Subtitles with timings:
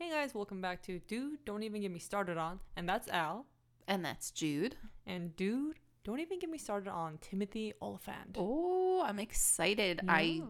[0.00, 2.60] Hey guys, welcome back to Dude, Don't Even Get Me Started On.
[2.76, 3.46] And that's Al.
[3.88, 4.76] And that's Jude.
[5.04, 8.36] And Dude, don't even get me started on Timothy Olyphant.
[8.38, 10.02] Oh, I'm excited.
[10.06, 10.44] I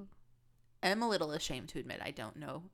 [0.82, 2.64] am a little ashamed to admit I don't know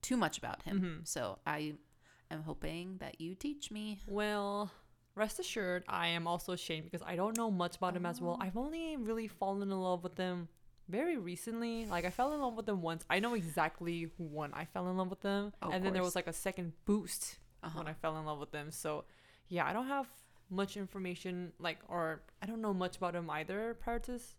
[0.00, 0.80] too much about him.
[0.80, 1.06] Mhm.
[1.06, 1.74] So I
[2.30, 4.00] am hoping that you teach me.
[4.08, 4.70] Well,
[5.14, 8.38] rest assured, I am also ashamed because I don't know much about him as well.
[8.40, 8.42] Oh.
[8.42, 10.48] I've only really fallen in love with him
[10.88, 11.86] very recently.
[11.86, 13.04] Like, I fell in love with them once.
[13.10, 15.52] I know exactly when I fell in love with them.
[15.62, 17.78] Of and then there was like a second boost Uh-huh.
[17.78, 18.70] when I fell in love with them.
[18.70, 19.04] So,
[19.48, 20.06] yeah, I don't have
[20.50, 24.34] much information, like, or I don't know much about them either prior to this.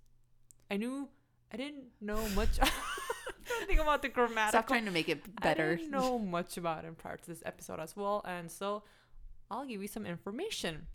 [0.71, 1.07] I knew,
[1.52, 2.59] I didn't know much.
[3.68, 4.49] Think about the grammatical.
[4.59, 5.71] Stop trying to make it better.
[5.73, 8.84] I didn't know much about him prior to this episode as well, and so
[9.52, 10.88] I'll give you some information.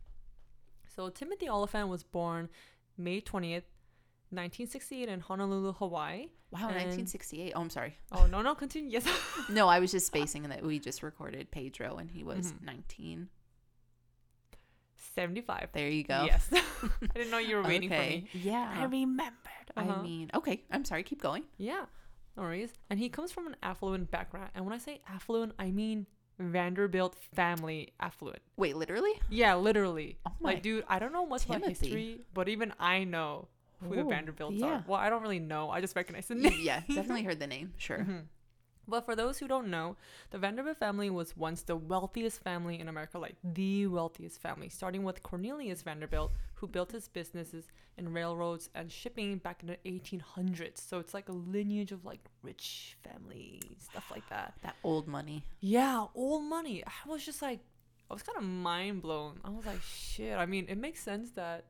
[0.95, 2.49] So Timothy Olyphant was born
[2.97, 3.65] May twentieth,
[4.35, 6.29] nineteen sixty-eight, in Honolulu, Hawaii.
[6.51, 7.53] Wow, And- 1968.
[7.57, 7.97] Oh, I'm sorry.
[8.13, 8.91] Oh no, no, continue.
[8.91, 9.07] Yes.
[9.51, 12.63] No, I was just spacing that we just recorded Pedro and he was Mhm.
[12.65, 13.29] 19.
[15.15, 15.69] 75.
[15.73, 16.25] There you go.
[16.25, 16.49] Yes.
[16.53, 18.27] I didn't know you were waiting for me.
[18.33, 18.73] Yeah.
[18.77, 19.35] I remembered.
[19.77, 20.03] I Uh-huh.
[20.03, 20.65] mean, okay.
[20.71, 21.03] I'm sorry.
[21.03, 21.45] Keep going.
[21.59, 21.87] Yeah,
[22.37, 22.73] no worries.
[22.91, 24.51] And he comes from an affluent background.
[24.55, 26.07] And when I say affluent, I mean
[26.39, 28.41] Vanderbilt family affluent.
[28.57, 29.13] Wait, literally?
[29.31, 30.19] Yeah, literally.
[30.27, 30.55] Oh my.
[30.55, 31.87] Like, dude, I don't know much about Timothy.
[31.87, 33.49] history, but even I know
[33.83, 34.67] who the Vanderbilts yeah.
[34.67, 34.85] are.
[34.87, 35.71] Well, I don't really know.
[35.71, 36.59] I just recognize the name.
[36.61, 37.73] yeah, definitely heard the name.
[37.77, 37.99] Sure.
[37.99, 38.23] Mhm.
[38.87, 39.97] But for those who don't know,
[40.31, 45.05] the Vanderbilt family was once the wealthiest family in America, like the wealthiest family, starting
[45.05, 47.65] with Cornelius Vanderbilt, who built his businesses
[47.97, 50.79] in railroads and shipping back in the 1800s.
[50.87, 54.55] So it's like a lineage of like rich family stuff like that.
[54.63, 55.45] That old money.
[55.61, 56.85] Yeah, old money.
[56.85, 57.61] I was just like,
[58.11, 59.41] I was kind of mind blown.
[59.45, 60.37] I was like, shit.
[60.37, 61.65] I mean, it makes sense that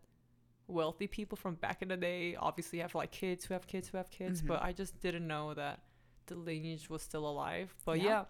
[0.67, 3.97] wealthy people from back in the day obviously have like kids who have kids who
[3.99, 4.47] have kids, Mhm.
[4.49, 5.81] but I just didn't know that
[6.27, 7.75] the lineage was still alive.
[7.85, 8.05] But Yeah.
[8.05, 8.25] yeah,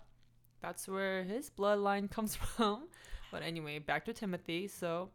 [0.60, 2.88] that's where his bloodline comes from.
[3.30, 4.66] But anyway, back to Timothy.
[4.68, 5.10] So,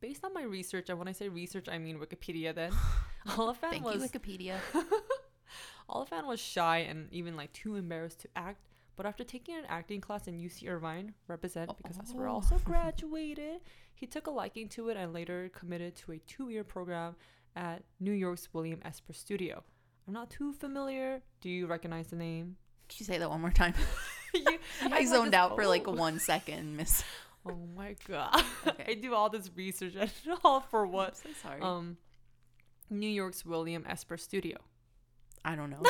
[0.00, 2.72] based on my research, and when I say research, I mean Wikipedia then,
[3.38, 4.58] Olyphant Thank was you, Wikipedia.
[5.88, 8.68] Olyphant was shy and even like too embarrassed to act.
[8.96, 12.34] But after taking an acting class in UC Irvine, represent because that's where I Oh.
[12.34, 13.60] also graduated,
[13.94, 17.16] he took a liking to it and later committed to a two-year program
[17.56, 19.62] at New York's William Esper Studio.
[20.06, 21.22] I'm not too familiar.
[21.40, 22.56] Do you recognize the name?
[22.88, 23.74] Can you say that one more time?
[24.34, 25.92] You- you I like, zoned this- out for like oh.
[25.92, 27.04] one second, Miss.
[27.46, 28.42] Oh my god!
[28.66, 28.84] Okay.
[28.88, 30.10] I do all this research and
[30.42, 31.10] all for what?
[31.24, 31.60] I'm so sorry.
[31.60, 31.98] Um,
[32.90, 34.56] New York's William Esper Studio.
[35.44, 35.82] I don't know.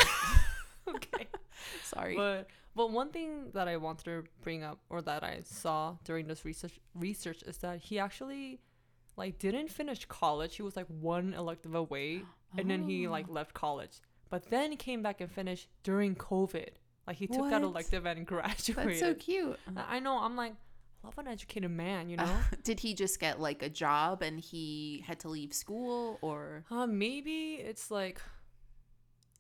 [0.89, 1.27] Okay.
[1.85, 2.17] sorry.
[2.17, 6.27] But but one thing that I wanted to bring up or that I saw during
[6.27, 8.61] this research research is that he actually
[9.17, 10.57] like didn't finish college.
[10.57, 12.23] He was like one elective away
[12.59, 13.33] and then he like Oh.
[13.33, 14.01] left college.
[14.31, 16.71] But then he came back and finished during COVID.
[17.07, 17.71] Like he took that What?
[17.71, 18.89] elective and graduated.
[18.89, 19.59] That's so cute.
[19.77, 20.19] I I know.
[20.19, 20.55] I'm like
[21.05, 22.37] love an educated man, you know?
[22.65, 26.87] Did he just get like a job and he had to leave school or Uh,
[26.87, 28.21] maybe it's like,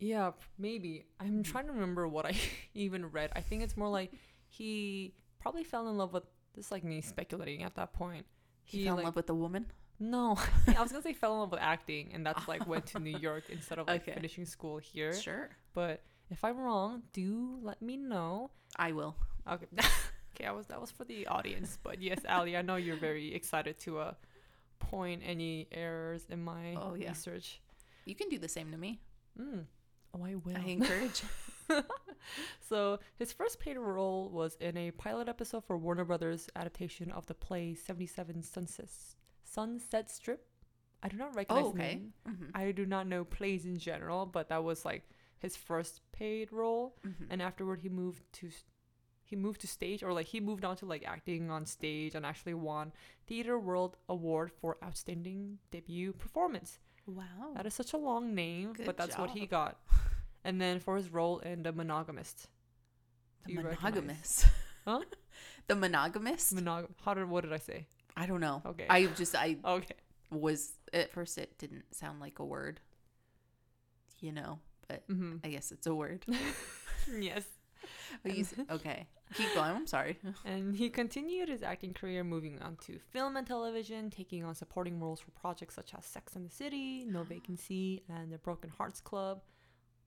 [0.04, 1.04] yeah, maybe.
[1.20, 1.44] I'm Mhm.
[1.44, 2.34] trying to remember what I
[2.74, 3.30] even read.
[3.34, 4.12] I think it's more like
[4.48, 8.26] he probably fell in love with this, like me speculating at that point.
[8.66, 9.66] he, fell in love with a woman?
[9.98, 10.36] No,
[10.76, 13.16] I was gonna say fell in love with acting, and that's like went to New
[13.18, 14.14] York instead of like Okay.
[14.14, 15.12] finishing school here.
[15.14, 15.48] Sure.
[15.74, 18.50] But if I'm wrong, do let me know.
[18.76, 19.16] I will.
[19.50, 19.66] Okay.
[20.34, 23.34] okay, I was that was for the audience, but yes, Ali, I know you're very
[23.34, 24.14] excited to uh
[24.80, 27.08] point any errors in my Oh, yeah.
[27.10, 27.60] research.
[28.04, 29.00] You can do the same to me.
[29.38, 29.64] Mm.
[30.14, 30.56] Oh, I will.
[30.56, 31.22] I encourage.
[32.68, 37.26] so his first paid role was in a pilot episode for Warner Brothers adaptation of
[37.26, 40.46] the play 77 Sunsets Sunset Strip.
[41.02, 41.94] I do not recognize oh, okay.
[41.94, 42.12] name.
[42.26, 45.08] hmm I do not know plays in general, but that was like
[45.38, 46.96] his first paid role.
[47.02, 48.50] hmm And afterward, he moved to
[49.26, 52.26] he moved to stage, or like he moved on to like acting on stage, and
[52.26, 52.92] actually won
[53.26, 56.78] Theater World Award for outstanding debut performance.
[57.06, 57.52] Wow.
[57.54, 59.78] That is such a long name, Good but that's what he got.
[60.44, 62.48] And then for his role in The Monogamist.
[63.44, 64.46] The Do you recognize- monogamous.
[64.86, 65.00] Huh?
[65.68, 66.54] the Monogamist.
[66.54, 67.86] Monog- how did what did I say?
[68.16, 68.62] I don't know.
[68.66, 68.86] Okay.
[68.88, 69.94] I just I Okay.
[70.30, 72.80] was at first it didn't sound like a word.
[74.20, 74.58] You know,
[74.88, 76.24] but hmm I guess it's a word.
[77.18, 77.44] yes.
[78.70, 79.06] Okay.
[79.34, 79.70] Keep going.
[79.70, 80.18] I'm sorry.
[80.44, 85.00] And he continued his acting career, moving on to film and television, taking on supporting
[85.00, 89.00] roles for projects such as Sex and the City, No Vacancy, and The Broken Hearts
[89.00, 89.42] Club.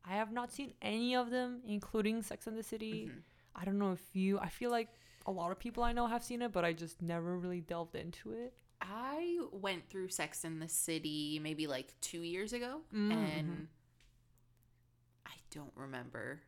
[0.09, 3.07] I have not seen any of them, including Sex and the City.
[3.11, 3.21] Mhm.
[3.55, 4.39] I don't know if you.
[4.39, 4.89] I feel like
[5.25, 7.95] a lot of people I know have seen it, but I just never really delved
[7.95, 8.53] into it.
[8.79, 13.67] I went through Sex in the City maybe like two years ago, Mm, and mhm.
[15.25, 16.41] I don't remember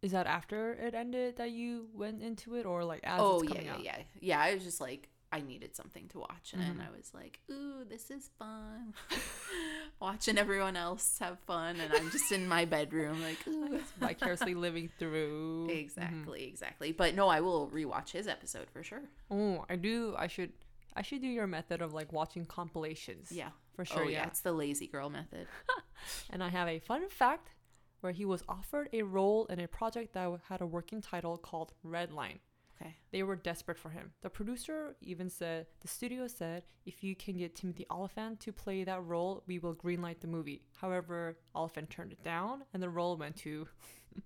[0.00, 3.60] is that after it ended that you went into it, or like as oh yeah,
[3.60, 3.84] yeah, out?
[3.84, 4.40] yeah, yeah.
[4.40, 6.86] I was just like, I needed something to watch, and Mhm.
[6.86, 8.92] I was like, ooh, this is fun.
[10.00, 13.78] Watching everyone else have fun, and I'm just in my bedroom, like, ooh.
[13.98, 15.68] Vicariously living through.
[15.68, 15.78] Mhm.
[15.78, 16.92] Exactly, exactly.
[16.92, 19.02] But no, I will rewatch his episode for sure.
[19.30, 20.14] Oh, I do.
[20.18, 20.52] I should.
[20.94, 23.32] I should do your method of like watching compilations.
[23.32, 23.50] Yeah.
[23.74, 24.00] for sure.
[24.02, 24.26] oh yeah, yeah.
[24.26, 25.46] it's the lazy girl method.
[26.30, 27.54] And I have a fun fact
[28.00, 31.72] where he was offered a role in a project that had a working title called
[31.82, 32.40] Redline.
[32.82, 32.94] Okay.
[33.12, 34.12] They were desperate for him.
[34.22, 38.84] The producer even said, the studio said, if you can get Timothy Olyphant to play
[38.84, 40.62] that role, we will greenlight the movie.
[40.80, 43.68] However, Olyphant turned it down, and the role went to,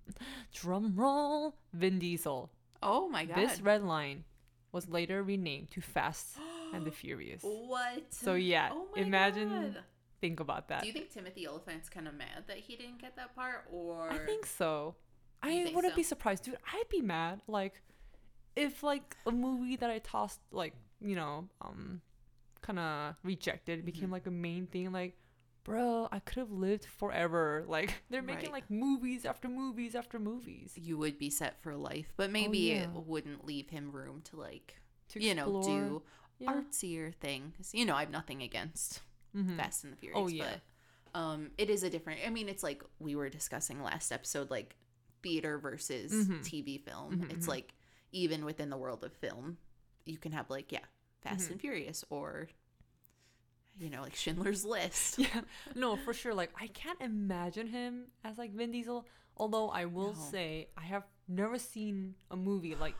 [0.53, 2.51] drum roll, Vin Diesel.
[2.81, 3.37] Oh my god.
[3.37, 4.23] This red line
[4.71, 6.37] was later renamed to Fast
[6.73, 7.41] and the Furious.
[7.43, 8.03] what?
[8.13, 9.83] So yeah, Oh my imagine, God.
[10.21, 10.81] think about that.
[10.81, 14.09] Do you think Timothy Olyphant's kind of mad that he didn't get that part, or
[14.11, 14.95] I think so.
[15.41, 15.95] I wouldn't so?
[15.95, 16.57] be surprised, dude.
[16.73, 17.81] I'd be mad, like,
[18.57, 22.01] if like a movie that I tossed, like, you know, um,
[22.61, 24.11] kind of rejected became Mhm.
[24.13, 25.15] like a main thing, like,
[25.63, 27.63] bro, I could have lived forever.
[27.75, 28.63] Like, they're making Right.
[28.63, 32.13] like movies after movies after movies you would be set for life?
[32.17, 33.01] But maybe it Oh, yeah.
[33.05, 34.75] wouldn't leave him room to like
[35.09, 36.01] to you know do
[36.39, 36.51] yeah.
[36.51, 37.71] artsier things.
[37.73, 39.01] You know, I have nothing against
[39.35, 39.55] Mhm.
[39.57, 40.19] Fast and the Furious.
[40.19, 40.55] Oh, yeah.
[41.13, 42.21] But um, it is a different.
[42.25, 44.75] I mean, it's like we were discussing last episode, like
[45.23, 46.41] theater versus Mhm.
[46.43, 47.17] TV film.
[47.17, 47.49] Mhm, It's mhm.
[47.49, 47.73] like
[48.11, 49.57] even within the world of film,
[50.05, 50.85] you can have like yeah,
[51.21, 51.51] Fast Mhm.
[51.51, 52.47] and Furious or
[53.79, 55.17] you know like Schindler's List.
[55.19, 55.41] Yeah,
[55.75, 56.33] no, for sure.
[56.33, 59.05] Like, I can't imagine him as like Vin Diesel.
[59.39, 60.19] Although I will No.
[60.31, 62.95] say, I have never seen a movie like,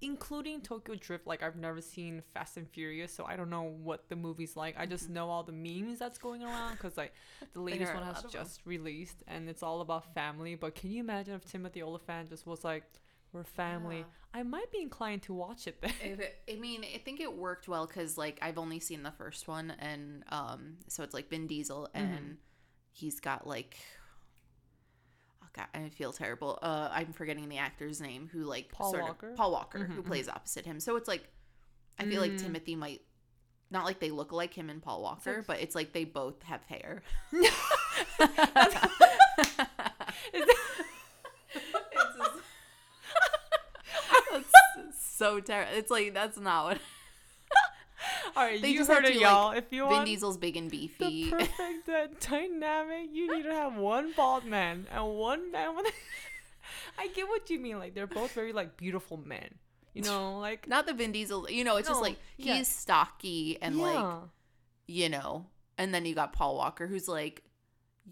[0.00, 1.26] including Tokyo Drift.
[1.26, 4.76] Like, I've never seen Fast and Furious, so I don't know what the movie's like.
[4.78, 5.14] I just Mhm.
[5.14, 7.12] know all the memes that's going around because like
[7.52, 8.30] the latest one has them.
[8.30, 10.54] just released, and it's all about family.
[10.54, 12.84] But can you imagine if Timothy Olyphant just was like,
[13.32, 13.98] "We're family"?
[13.98, 14.04] Yeah.
[14.34, 15.92] I might be inclined to watch it then.
[16.02, 19.46] It, I mean, I think it worked well because like I've only seen the first
[19.48, 22.06] one, and um, so it's like Vin Diesel, Mm-hmm.
[22.14, 22.36] and
[22.92, 23.76] he's got like,
[25.42, 26.58] oh god, I feel terrible.
[26.62, 29.30] Uh, I'm forgetting the actor's name who like Paul sort Walker?
[29.30, 30.80] of Paul Walker Mhm, who plays opposite him.
[30.80, 31.28] So it's like,
[31.98, 32.42] I feel like Mm.
[32.42, 33.02] Timothy might.
[33.70, 36.42] Not like they look like him and Paul Walker, like- but it's like they both
[36.42, 37.02] have hair.
[37.32, 37.42] Is
[41.94, 42.42] It's just-
[44.76, 45.72] That's so terrible.
[45.74, 46.78] It's like that's not what
[48.36, 49.48] All right, They you heard it, y'all.
[49.48, 53.32] like, if you want, Vin want Diesel's big and beefy, the perfect uh, dynamic, you
[53.32, 55.86] need to have one bald man and one man with.
[56.98, 57.78] I get what you mean.
[57.78, 59.54] Like they're both very like beautiful men.
[59.94, 61.48] You know, like Not the Vin Diesel.
[61.50, 62.62] You know, it's just like he's yeah.
[62.62, 64.16] stocky and like
[64.86, 65.46] you know,
[65.78, 67.42] and then you got Paul Walker who's like,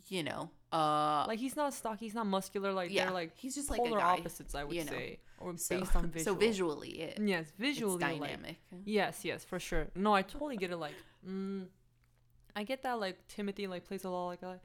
[0.09, 2.73] you know, uh, like he's not stocky, he's not muscular.
[2.73, 4.19] Like yeah, they're like he's just like a polar guy.
[4.19, 4.93] opposites, I would you know.
[4.93, 6.35] say, or So, based on visual.
[6.35, 8.57] so visually, it, Yes, it's visually, like dynamic.
[8.85, 9.89] Yes, yes, for sure.
[9.95, 10.77] No, I totally get it.
[10.77, 10.95] Like,
[11.27, 11.67] mm,
[12.55, 13.01] I get that.
[13.01, 14.61] Like Timothy, like plays a lot like a.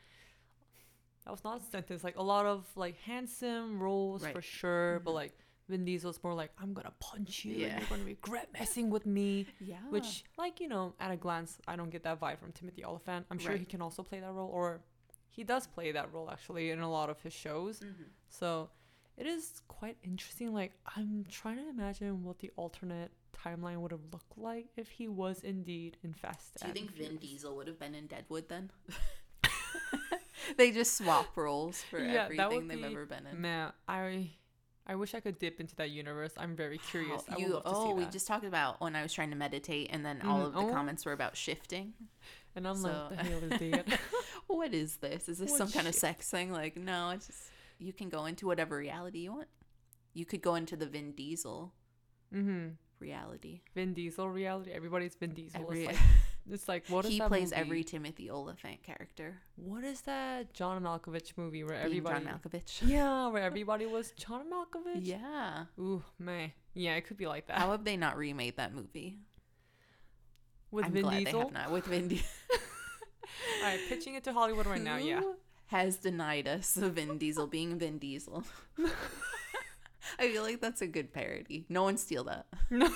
[1.25, 2.03] That was not a sentence.
[2.03, 5.15] Like a lot of like handsome roles for sure, but Mhm.
[5.15, 5.33] like
[5.67, 7.67] Vin Diesel's more like I'm gonna punch you Yeah.
[7.67, 9.47] and you're gonna regret messing with me.
[9.59, 12.83] yeah, Which, like you know, at a glance, I don't get that vibe from Timothy
[12.85, 13.25] Olyphant.
[13.31, 14.81] I'm sure he can also play that role, or
[15.29, 17.79] he does play that role actually in a lot of his shows.
[17.79, 18.05] Mhm.
[18.29, 18.69] So
[19.17, 20.53] it is quite interesting.
[20.53, 25.07] Like I'm trying to imagine what the alternate timeline would have looked like if he
[25.07, 26.55] was indeed in Fast.
[26.59, 28.71] Do you and think Vin Diesel would have been in Deadwood then?
[30.57, 33.41] they just swap roles for Yeah, everything they've be ever been in.
[33.41, 34.31] Man, I
[34.87, 36.31] I wish I could dip into that universe.
[36.37, 37.23] I'm very curious.
[37.27, 39.11] Wow, I you would love to oh, see we just talked about when I was
[39.13, 40.45] trying to meditate, and then all Mhm.
[40.47, 40.69] of the Oh.
[40.71, 41.93] comments were about shifting.
[42.57, 43.99] and I'm so- like, the hell is that?
[44.47, 45.27] what is this?
[45.27, 46.51] Is this What some kind of sex thing?
[46.53, 49.47] Like, no, it's just you can go into whatever reality you want.
[50.13, 51.73] You could go into the Vin Diesel
[52.33, 52.69] mm-hmm.
[52.99, 53.61] reality.
[53.73, 54.71] Vin Diesel reality.
[54.71, 55.61] Everybody's Vin Diesel.
[55.61, 55.97] Every, it's like
[56.51, 57.55] it's like what is he plays movie?
[57.55, 59.41] every Timothy Olyphant character.
[59.55, 62.25] What is that John Malkovich movie where Being everybody?
[62.25, 62.81] John Malkovich.
[62.85, 65.01] yeah, where everybody was John Malkovich.
[65.01, 65.65] Yeah.
[65.79, 66.51] Ooh, man.
[66.73, 67.57] Yeah, it could be like that.
[67.57, 69.19] How have they not remade that movie?
[70.71, 71.31] With I'm Vin glad Diesel.
[71.31, 71.71] they have not.
[71.71, 72.27] With Vin Diesel.
[73.61, 74.97] All right, pitching it to Hollywood right now.
[74.97, 75.21] Yeah.
[75.67, 78.43] Has denied us of Vin Diesel being Vin Diesel.
[80.19, 81.65] I feel like that's a good parody.
[81.69, 82.45] No one steal that.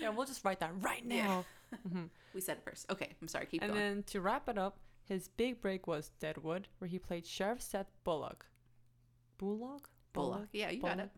[0.00, 1.26] Yeah, we'll just write that right Yeah.
[1.26, 1.44] now.
[1.88, 2.08] Mhm.
[2.34, 2.90] We said it first.
[2.90, 3.46] Okay, I'm sorry.
[3.46, 3.82] Keep And going.
[3.82, 7.62] And then to wrap it up, his big break was Deadwood, where he played Sheriff
[7.62, 8.46] Seth Bullock.
[9.38, 9.88] Bullock?
[10.12, 10.48] Bullock.
[10.52, 11.10] Yeah, you got it.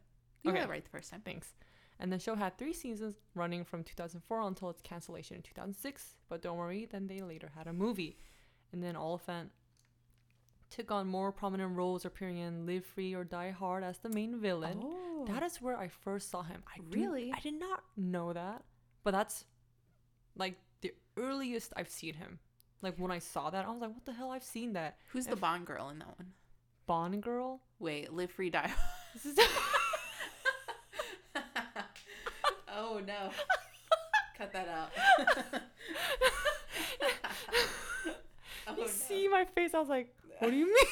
[0.43, 0.61] You Okay.
[0.61, 1.23] got it right the first time.
[1.25, 1.55] Thanks.
[1.99, 6.15] And the show had three seasons running from 2004 until its cancellation in 2006.
[6.29, 8.19] But don't worry, then they later had a movie.
[8.73, 9.51] And then Olyphant
[10.73, 14.41] took on more prominent roles, appearing in Live Free or Die Hard as the main
[14.41, 14.81] villain.
[14.83, 15.27] Oh.
[15.29, 16.63] That is where I first saw him.
[16.67, 17.33] I Really?
[17.35, 18.65] I did not know that,
[19.05, 19.45] but that's
[20.37, 22.39] like the earliest I've seen him.
[22.81, 24.31] Like when I saw that, I was like, "What the hell?
[24.31, 26.33] I've seen that." Who's the Bond girl in that one?
[26.87, 27.61] Bond girl.
[27.79, 28.73] Wait, live free die.
[29.15, 29.39] Is
[32.69, 33.31] oh no.
[34.37, 34.91] Cut that out.
[38.67, 38.89] oh, you no.
[38.89, 39.75] see my face.
[39.75, 40.87] I was like, "What do you mean?"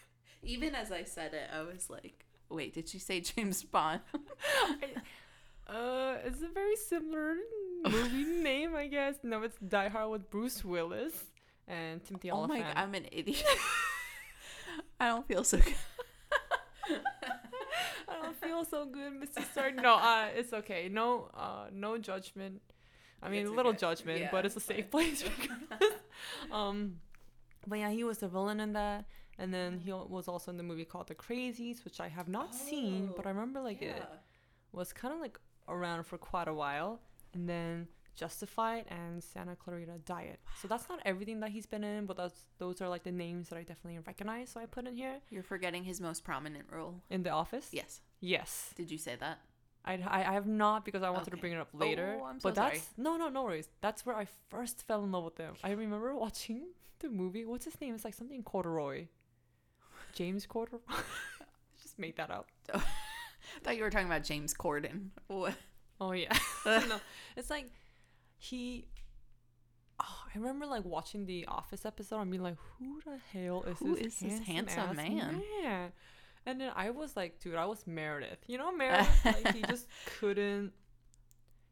[0.44, 4.00] Even as I said it, I was like, wait, did she say James Bond?
[5.68, 7.34] uh, it's a very similar
[7.88, 9.16] movie name, I guess.
[9.22, 11.12] No, it's Die Hard with Bruce Willis
[11.68, 13.44] and Timothy oh my god, I'm an idiot.
[14.98, 15.74] I don't feel so good.
[18.08, 19.44] I don't feel so good, Mr.
[19.50, 19.76] Stark.
[19.76, 20.88] No, uh, it's okay.
[20.90, 22.60] No, uh, no judgment.
[23.22, 23.78] I mean, It's a little okay.
[23.78, 25.14] judgment, Yeah, but it's a safe fine.
[25.16, 25.24] place.
[26.50, 26.96] um,
[27.66, 29.04] but yeah, he was the villain in that,
[29.38, 32.54] and then he was also in the movie called The Crazies, which I have not
[32.54, 34.02] seen, but I Oh, remember like it
[34.72, 35.38] was kind of like
[35.68, 37.00] around for quite a while,
[37.34, 40.38] and then Justified and Santa Clarita Diet.
[40.60, 43.48] So that's not everything that he's been in, but that's those are like the names
[43.48, 44.50] that I definitely recognize.
[44.50, 47.00] So I put in here You're forgetting his most prominent role.
[47.08, 47.68] in The Office.
[47.72, 48.02] Yes.
[48.20, 48.74] Yes.
[48.76, 49.38] Did you say that?
[49.84, 52.18] I, I, I have not because I wanted to bring it up later.
[52.20, 53.68] Oh, I'm so but that's no no no worries.
[53.80, 55.54] That's where I first fell in love with him.
[55.64, 56.66] I remember watching
[57.00, 57.44] the movie.
[57.44, 57.94] What's his name?
[57.94, 59.06] It's like something Corduroy.
[60.12, 60.80] James Corduroy.
[61.82, 62.48] Just made that up.
[62.74, 62.80] I
[63.62, 65.08] thought you were talking about James Corden.
[65.28, 66.36] Oh yeah.
[66.64, 67.00] no,
[67.36, 67.66] it's like
[68.38, 68.86] he.
[70.00, 73.78] Oh, I remember like watching the Office episode and being like, "Who the hell is
[73.78, 75.92] Who this, is this handsome man?" man?"
[76.46, 78.38] And then I was like, "Dude, I was Meredith.
[78.46, 79.24] You know Meredith?
[79.24, 79.86] like he just
[80.18, 80.72] couldn't.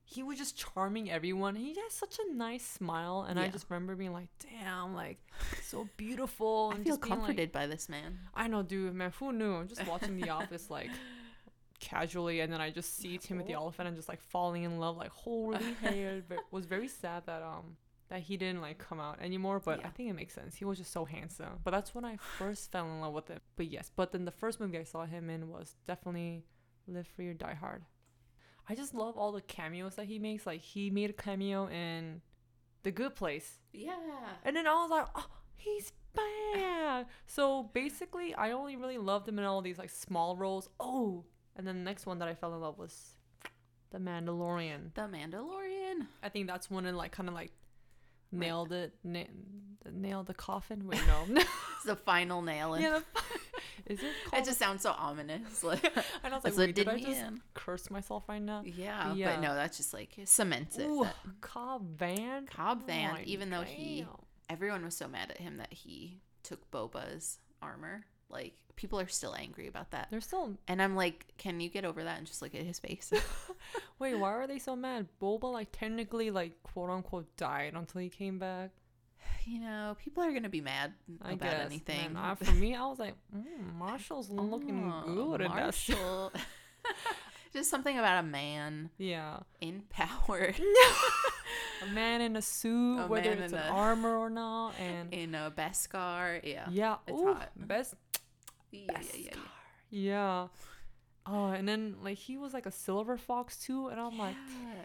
[0.04, 1.54] He was just charming everyone.
[1.54, 5.18] He has such a nice smile, and I just remember being like, "Damn, like
[5.62, 8.18] so beautiful." I And feel just being like- comforted by this man.
[8.34, 9.12] I know, dude, man.
[9.18, 9.54] Who knew?
[9.54, 10.90] I'm just watching The Office like
[11.78, 13.54] casually, and then I just see Timothy.
[13.54, 14.96] Olyphant and just like falling in love.
[14.96, 15.92] Like, holy hell!
[15.94, 17.76] It was very sad that um
[18.10, 19.60] that he didn't like come out anymore.
[19.64, 20.56] But I think it makes sense.
[20.56, 21.60] He was just so handsome.
[21.64, 23.40] But that's when I first fell in love with him.
[23.56, 26.44] But yes, but then the first movie I saw him in was definitely
[26.86, 27.84] Live Free or Die Hard.
[28.68, 30.46] I just love all the cameos that he makes.
[30.46, 32.20] Like he made a cameo in
[32.82, 33.58] The Good Place.
[33.72, 33.94] Yeah.
[34.44, 35.26] And then I was like, oh,
[35.56, 37.06] he's back.
[37.26, 40.68] so basically, I only really loved him in all these like small roles.
[40.78, 41.24] Oh,
[41.56, 43.14] and then the next one that I fell in love was
[43.90, 44.94] The Mandalorian.
[44.94, 46.06] The Mandalorian.
[46.22, 47.52] I think that's when it like kind of like
[48.32, 49.24] nailed it, na-
[49.92, 50.86] nailed the coffin.
[50.86, 51.42] Wait, no.
[51.80, 52.74] It's the final nail.
[52.74, 53.22] in yeah, the,
[53.94, 55.64] is it It just sounds so ominous.
[55.64, 55.82] Like,
[56.22, 57.40] and I was like, wait, did I just in.
[57.54, 58.62] curse myself right now?
[58.66, 59.32] Yeah, Yeah.
[59.36, 60.86] but no, that's just like cements it.
[60.86, 62.48] Ooh, that Cobb Vanth.
[62.50, 64.06] Cobb oh Vanth, My even though he-
[64.50, 68.04] everyone was so mad at him that he took Boba's armor.
[68.30, 70.08] Like people are still angry about that.
[70.10, 72.78] They're still And I'm like, can you get over that and just look at his
[72.78, 73.12] face?
[73.98, 75.06] Wait, why are they so mad?
[75.20, 78.70] Boba like technically like quote unquote died until he came back.
[79.44, 81.66] you know, people are gonna be mad I about guess.
[81.66, 82.16] anything.
[82.16, 85.74] I, for me, I was like, mm, Marshall's looking Oh, good in that.
[85.74, 86.32] suit." Marshall.
[87.52, 90.54] just something about a man Yeah, in power
[91.82, 95.34] a man in a suit, A whether it's an a- armor or not, and in
[95.34, 96.40] a Beskar.
[96.44, 96.66] Yeah.
[96.70, 97.50] yeah, it's ooh, hot.
[97.56, 97.94] best,
[98.70, 99.40] Yeah, yeah, best yeah, yeah.
[99.90, 100.46] yeah.
[101.26, 104.36] Oh, and then like he was like a silver fox too, and I'm like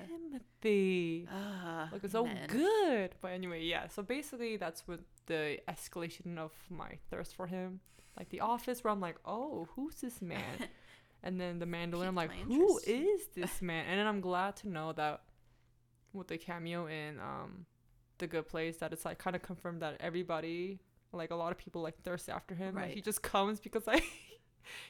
[0.08, 1.28] Timothy.
[1.32, 3.16] Ah, Like it's so good.
[3.22, 3.88] But anyway, yeah.
[3.88, 7.80] So basically, that's what the escalation of my thirst for him.
[8.18, 10.70] Like The Office, where I'm like, oh, who's this man?
[11.24, 13.86] and then The Mandalorian, I'm like, who is this man?
[13.90, 15.22] And then I'm glad to know that
[16.14, 17.66] with the cameo in um,
[18.20, 20.80] The Good Place, that it's like kind of confirmed that everybody,
[21.16, 22.76] like a lot of people, like thirst after him.
[22.76, 24.02] Like he just comes because I.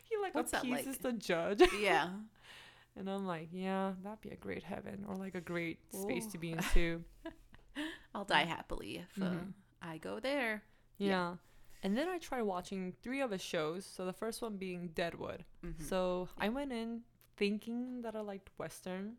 [0.10, 1.01] He like What's appeases like?
[1.01, 2.08] the judge, Yeah.
[2.96, 6.38] and I'm like, yeah, that'd be a great heaven or like a great space to
[6.38, 7.03] be in too.
[8.15, 9.51] I'll die happily if uh, Mhm.
[9.82, 10.63] I go there.
[10.98, 11.10] Yeah.
[11.10, 11.36] Yeah.
[11.84, 13.86] And then I tried watching three of his shows.
[13.86, 15.44] So the first one being Deadwood.
[15.62, 15.82] Mhm.
[15.84, 17.01] So I went in
[17.36, 19.17] thinking that I liked Western.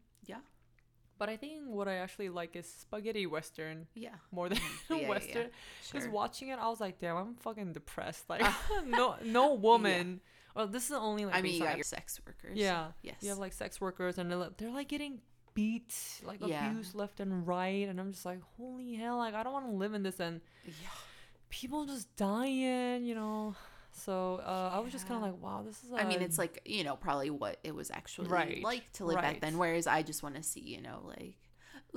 [1.17, 1.19] Yeah.
[1.19, 4.11] But I think what I actually like is spaghetti Western yeah.
[4.31, 4.63] more than Mhm.
[4.91, 5.09] Yeah, yeah, yeah.
[5.09, 5.51] Western.
[5.87, 6.13] Because Sure.
[6.13, 8.29] watching it, I was like, damn, I'm fucking depressed.
[8.29, 8.43] Like,
[8.87, 10.21] no, no woman.
[10.55, 11.35] Well, this is only like.
[11.35, 12.57] I mean, you got your sex workers.
[12.57, 12.89] Yeah.
[13.03, 13.17] Yes.
[13.21, 15.21] You have like sex workers, and they're like, they're like getting
[15.55, 15.95] beat,
[16.25, 16.71] like Yeah.
[16.71, 19.17] abused left and right, and I'm just like, holy hell!
[19.19, 20.73] Like, I don't want to live in this, and yeah.
[21.51, 23.55] people just dying, you know.
[23.99, 25.91] So uh, I was just kind of like, wow, this is.
[25.93, 29.17] I mean, it's like, you know, probably what it was actually Right, like to live
[29.17, 29.57] back then.
[29.57, 31.37] Whereas I just want to see, you know, like,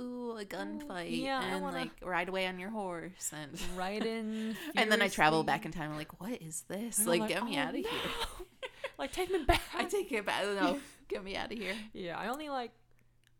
[0.00, 4.56] ooh, a gunfight, yeah, and wanna- like ride away on your horse, and Right in.
[4.74, 5.90] and then I travel back in time.
[5.90, 7.00] I'm like, what is this?
[7.00, 7.90] I'm Like, get me "Oh, out of here.
[8.98, 9.60] like take me back.
[9.76, 10.44] I take it back.
[10.44, 10.78] No,
[11.08, 11.74] get me out of here.
[11.92, 12.72] Yeah, I only like.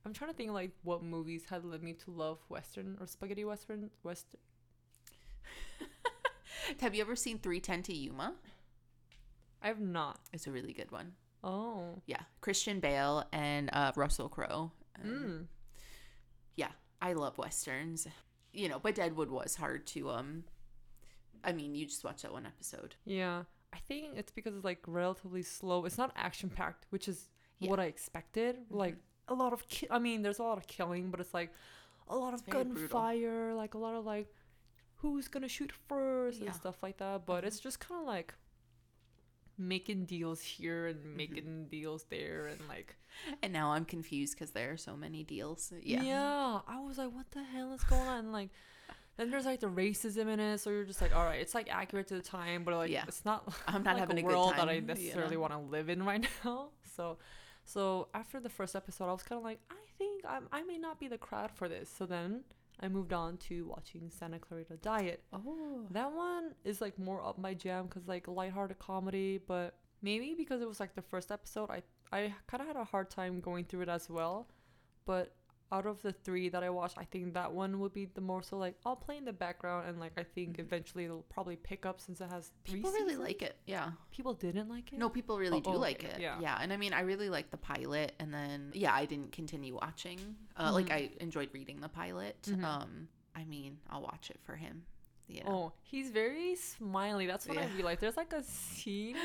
[0.05, 3.45] I'm trying to think like what movies had led me to love Western or spaghetti
[3.45, 4.41] Western Western.
[6.81, 8.35] Have you ever seen 310 to Yuma?
[9.63, 10.21] I have not.
[10.33, 11.13] It's a really good one.
[11.45, 12.01] Oh.
[12.07, 14.73] Yeah, Christian Bale and uh, Russell Crowe.
[15.03, 15.47] Um, Mm.
[16.57, 16.69] Yeah,
[17.01, 18.07] I love westerns.
[18.53, 20.45] You know, but Deadwood was hard to um.
[21.43, 22.97] I mean, you just watch that one episode.
[23.07, 25.85] Yeah, I think it's because it's like relatively slow.
[25.87, 27.65] It's not action packed, which is Yeah.
[27.67, 27.71] Mm-hmm.
[27.71, 28.57] what I expected.
[28.71, 28.97] Like
[29.29, 31.53] a lot of, ki- I mean, there's a lot of killing, but it's like
[32.09, 32.75] a lot of It's brutal.
[32.75, 34.27] gunfire, like a lot of like
[35.01, 36.47] who's gonna shoot first Yeah.
[36.47, 37.27] and stuff like that.
[37.27, 37.47] But Mhm.
[37.49, 38.35] it's just kind of like
[39.59, 41.17] making deals here and Mm-hmm.
[41.17, 42.97] making deals there and like
[43.43, 45.73] And now I'm confused because there are so many deals.
[45.83, 46.03] Yeah.
[46.03, 46.61] yeah.
[46.67, 48.19] I was like, what the hell is going on?
[48.21, 48.51] And, like.
[49.17, 51.69] Then there's like the racism in it, so you're just like, all right, it's like
[51.69, 53.05] accurate to the time, but like Yeah.
[53.07, 54.67] it's not I'm not like having a, world good time.
[54.67, 55.41] that I you necessarily know?
[55.43, 56.71] want to live in right now.
[56.97, 57.19] So,
[57.65, 60.79] so after the first episode, I was kind of like, I think I'm, I may
[60.79, 61.91] not be the crowd for this.
[61.91, 62.45] So then
[62.83, 65.23] I moved on to watching Santa Clarita Diet.
[65.33, 65.87] Oh.
[65.91, 70.63] That one is like more up my jam because like lighthearted comedy, but maybe because
[70.63, 71.83] it was like the first episode, I
[72.13, 74.49] I kind of had a hard time going through it as well.
[75.05, 75.35] But
[75.73, 78.43] out of the three that I watched, I think that one would be the more
[78.43, 80.61] so like I'll play in the background and like I think Mhm.
[80.61, 82.77] eventually it'll probably pick up since it has three.
[82.81, 83.57] People really like it.
[83.67, 83.93] Yeah.
[84.11, 84.99] People didn't like it.
[84.99, 86.21] No, people really Oh, do okay, like it.
[86.21, 86.41] yeah.
[86.41, 86.59] Yeah.
[86.61, 88.15] And I mean, I really liked the pilot.
[88.19, 90.19] And then, yeah, I didn't continue watching.
[90.57, 90.93] Uh, Like, Mhm.
[90.93, 92.43] I enjoyed reading the pilot.
[92.43, 92.65] Mhm.
[92.65, 94.85] Um, I mean, I'll watch it for him.
[95.29, 95.51] You know?
[95.51, 97.27] Oh, he's very smiley.
[97.29, 97.75] That's what I Yeah.
[97.77, 98.01] realized.
[98.01, 99.17] There's like a scene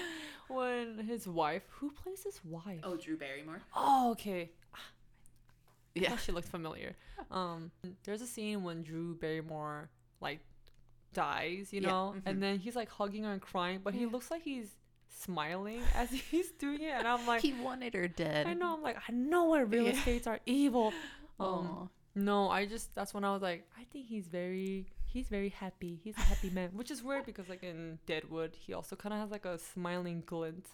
[0.47, 2.81] when his wife, who plays his wife?
[2.83, 3.63] Oh, Drew Barrymore?
[3.75, 4.51] Oh, okay.
[5.95, 6.17] Yeah.
[6.17, 6.95] she looked familiar.
[7.31, 7.71] Um,
[8.03, 9.89] there's a scene when Drew Barrymore
[10.21, 10.39] like
[11.13, 12.21] dies, you Yeah, know, mhm.
[12.25, 14.07] and then he's like hugging her and crying, but he Yeah.
[14.11, 14.75] looks like he's
[15.07, 18.47] smiling as he's doing it, and I'm like, he wanted her dead.
[18.47, 19.91] I know, I'm like, I know why real Yeah.
[19.93, 20.93] estates are evil.
[21.37, 25.49] Um, no, I just that's when I was like, I think he's very he's very
[25.49, 25.99] happy.
[26.01, 29.19] He's a happy man, which is weird because like in Deadwood, he also kind of
[29.19, 30.65] has like a smiling glint.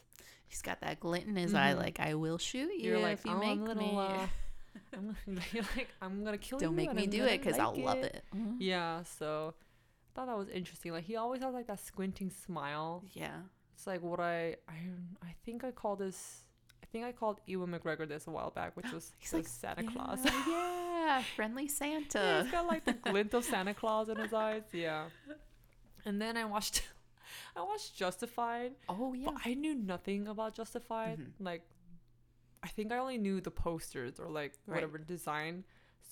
[0.48, 1.78] He's got that glint in his eye, Mhm.
[1.78, 3.98] like, I will shoot you You're like, if you oh, make I'm little, me.
[3.98, 4.28] uh,
[4.94, 5.16] I'm,
[5.76, 6.68] like, I'm gonna kill you.
[6.68, 8.24] Don't make me do it because I'll like love it.
[8.36, 8.58] Mhm.
[8.60, 10.92] Yeah, so I thought that was interesting.
[10.92, 13.04] Like he always has like that squinting smile.
[13.14, 13.38] Yeah.
[13.74, 14.76] It's like what I I
[15.24, 16.44] I think I called this.
[16.84, 19.84] I think I called Ewan McGregor this a while back, which was He's like, Santa
[19.84, 20.20] Claus.
[20.24, 22.42] Yeah, yeah, friendly Yeah, Santa.
[22.44, 24.64] he's got like the glint of Santa Claus in his eyes.
[24.74, 25.06] Yeah.
[26.06, 26.84] And then I watched,
[27.56, 29.26] I watched Justified, oh yeah.
[29.32, 31.20] but I knew nothing about Justified.
[31.20, 31.32] Mhm.
[31.40, 31.62] Like,
[32.64, 34.76] I think I only knew the posters or like Right.
[34.76, 35.64] whatever design.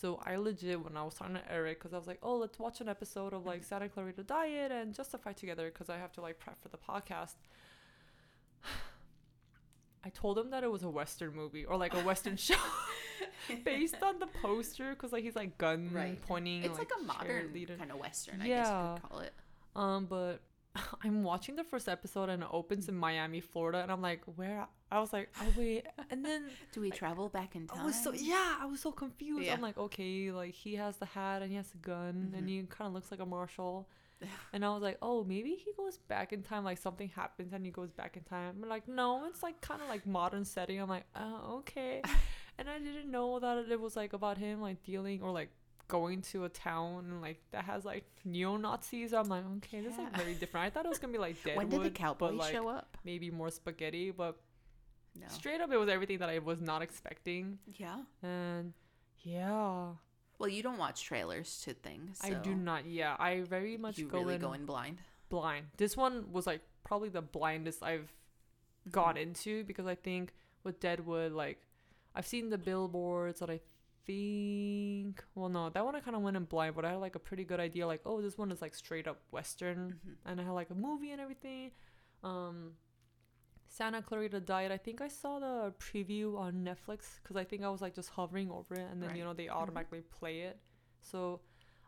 [0.01, 2.57] So I legit when I was talking to Eric, because I was like, oh, let's
[2.57, 3.47] watch an episode of Mm-hmm.
[3.49, 6.77] like Santa Clarita Diet and Justified together, because I have to like prep for the
[6.77, 7.35] podcast.
[10.03, 12.55] I told him that it was a Western movie or like a Western show
[13.65, 16.21] based on the poster, because like he's like gun Right.
[16.21, 16.63] pointing.
[16.63, 18.97] It's like a modern kind of western, I guess you Yeah.
[19.01, 19.33] could call it.
[19.75, 20.39] Um, but
[21.03, 24.67] I'm watching the first episode and it opens in Miami, Florida, and I'm like, where?
[24.91, 27.79] I was like, oh wait, and then Do we travel back in time?
[27.81, 29.45] I was so yeah, I was so confused.
[29.45, 29.53] Yeah.
[29.53, 32.49] I'm like, okay, like he has the hat and he has the gun and Mhm.
[32.49, 33.87] he kind of looks like a marshal.
[34.53, 37.65] And I was like, oh, maybe he goes back in time, like something happens and
[37.65, 38.55] he goes back in time.
[38.61, 40.79] I'm like, no, it's like kind of like modern setting.
[40.81, 42.01] I'm like, oh, okay.
[42.57, 45.49] and I didn't know that it was like about him like dealing or like
[45.89, 49.13] going to a town like that has like neo Nazis.
[49.13, 50.67] I'm like, okay, this is like very different.
[50.67, 52.97] I thought it was gonna be like Deadwood, when did the cowboy like show up?
[53.03, 54.37] maybe more spaghetti, but
[55.19, 55.27] No.
[55.27, 57.59] straight up, it was everything that I was not expecting.
[57.65, 58.03] Yeah.
[58.23, 58.73] And
[59.23, 59.89] yeah,
[60.37, 62.19] Well, you don't watch trailers to things.
[62.23, 62.85] I do not.
[62.85, 65.01] Yeah, I very much You go really in go in blind.
[65.27, 65.65] blind.
[65.75, 68.91] This one was like probably the blindest I've mm-hmm.
[68.91, 71.59] gone into because I think with Deadwood, like
[72.15, 73.59] I've seen the billboards that I
[74.05, 75.23] think.
[75.35, 77.19] Well, no, that one I kind of went in blind, but I had like a
[77.19, 77.85] pretty good idea.
[77.87, 80.15] Like, oh, this one is like straight up Western, Mhm.
[80.25, 81.71] and I had like a movie and everything.
[82.23, 82.75] Um,
[83.67, 84.71] Santa Clarita Diet.
[84.71, 88.09] I think I saw the preview on Netflix because I think I was like just
[88.09, 90.59] hovering over it, and then you know they automatically play it.
[91.01, 91.41] So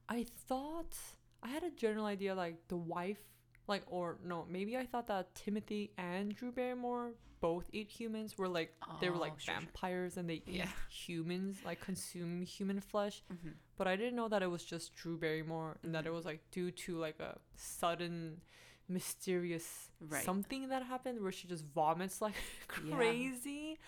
[0.08, 0.96] I thought
[1.44, 3.20] I had a general idea like the wife,
[3.68, 8.38] like or no, maybe I thought that Timothy and Drew Barrymore both eat humans.
[8.38, 9.62] Were like they were Oh, like sure, sure.
[9.62, 10.70] vampires and they eat Yeah.
[10.90, 13.24] humans, like consume human flesh.
[13.34, 13.56] Mhm.
[13.78, 16.16] But I didn't know that it was just Drew Barrymore and that it Mhm.
[16.16, 18.42] was like due to like a sudden
[18.88, 20.24] mysterious Right.
[20.24, 22.36] something that happened where she just vomits like
[22.86, 22.96] Yeah.
[22.96, 23.80] crazy.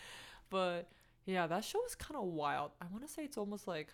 [0.49, 0.89] But
[1.25, 2.71] yeah, that show is kind of wild.
[2.81, 3.93] I want to say it's almost like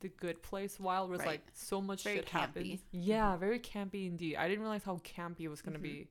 [0.00, 1.28] The Good Place while was Right.
[1.28, 2.66] like so much Very shit happens.
[2.66, 2.80] campy.
[2.92, 4.36] Yeah, very campy indeed.
[4.36, 5.82] I didn't realize how campy it was gonna Mhm.
[5.82, 6.08] be.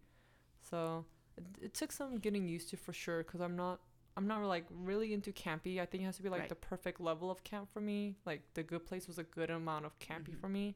[0.62, 1.06] So
[1.40, 3.80] it, it took some getting used to for sure because I'm not
[4.18, 5.80] I'm not like really into campy.
[5.80, 6.50] I think it has to be like Right.
[6.50, 8.16] the perfect level of camp for me.
[8.26, 10.42] Like The Good Place was a good amount of campy Mhm.
[10.42, 10.76] for me,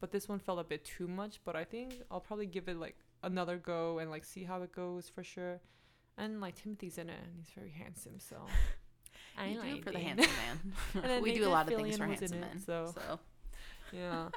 [0.00, 1.40] but this one felt a bit too much.
[1.44, 4.72] But I think I'll probably give it like another go and like see how it
[4.72, 5.60] goes for sure.
[6.16, 8.36] And like Timothy's in it and he's very handsome, so
[9.38, 10.30] I do like for the handsome
[10.94, 11.20] man.
[11.26, 12.58] We do a lot of things for handsome it, men.
[12.60, 13.18] so- so
[13.92, 14.28] Yeah.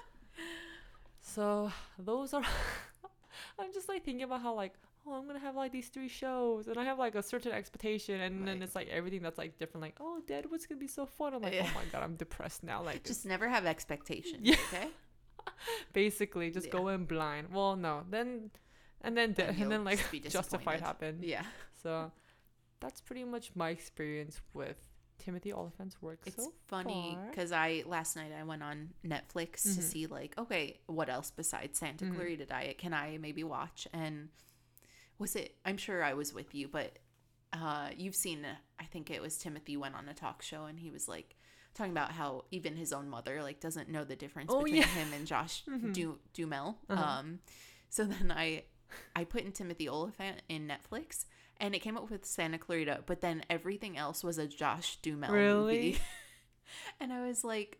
[1.22, 2.44] so those are.
[3.60, 4.74] I'm just like thinking about how like
[5.08, 8.20] oh I'm gonna have like these three shows and I have like a certain expectation
[8.22, 11.34] and then it's like everything that's like different like oh Deadwood's gonna be so fun
[11.34, 11.68] I'm like Yeah.
[11.70, 14.42] oh my god I'm depressed now like just never have expectations.
[14.42, 14.56] Yeah.
[14.74, 14.88] Okay.
[15.94, 16.74] basically just Yeah.
[16.74, 17.48] go in blind.
[17.54, 18.52] Well no then
[19.02, 21.24] and then Then and then like just Justified happened.
[21.24, 21.44] Yeah.
[21.84, 22.12] So
[22.80, 24.78] that's pretty much my experience with
[25.20, 29.70] Timothy Olyphant's work It's so funny because I last night I went on Netflix to
[29.82, 29.84] Mhm.
[29.84, 32.16] see like okay what else besides Santa Mhm.
[32.16, 34.30] Clarita Diet can I maybe watch and
[35.20, 37.00] was it I'm sure I was with you but
[37.54, 38.46] uh you've seen
[38.80, 41.36] I think it was Timothy went on a talk show and he was like
[41.74, 44.88] talking about how even his own mother like doesn't know the difference Oh, between yeah.
[44.88, 45.94] him and Josh Mhm.
[45.94, 47.02] du- Duhamel Uh-huh.
[47.04, 47.40] um
[47.90, 48.64] so then I
[49.16, 51.26] I put in Timothy Olyphant in Netflix
[51.60, 55.32] and it came up with Santa Clarita, but then everything else was a Josh Duhamel
[55.32, 55.64] Really?
[55.76, 55.98] movie.
[57.00, 57.80] and I was like,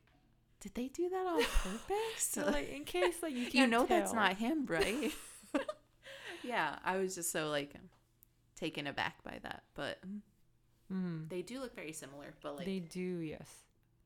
[0.62, 2.18] did they do that on purpose?
[2.18, 5.14] So like in case like you can't you know that's not him, right?
[6.48, 7.74] Yeah, I was just so like
[8.56, 10.00] taken aback by that, but
[10.92, 11.30] Mhm.
[11.30, 12.34] they do look very similar.
[12.42, 13.50] But like, they do yes.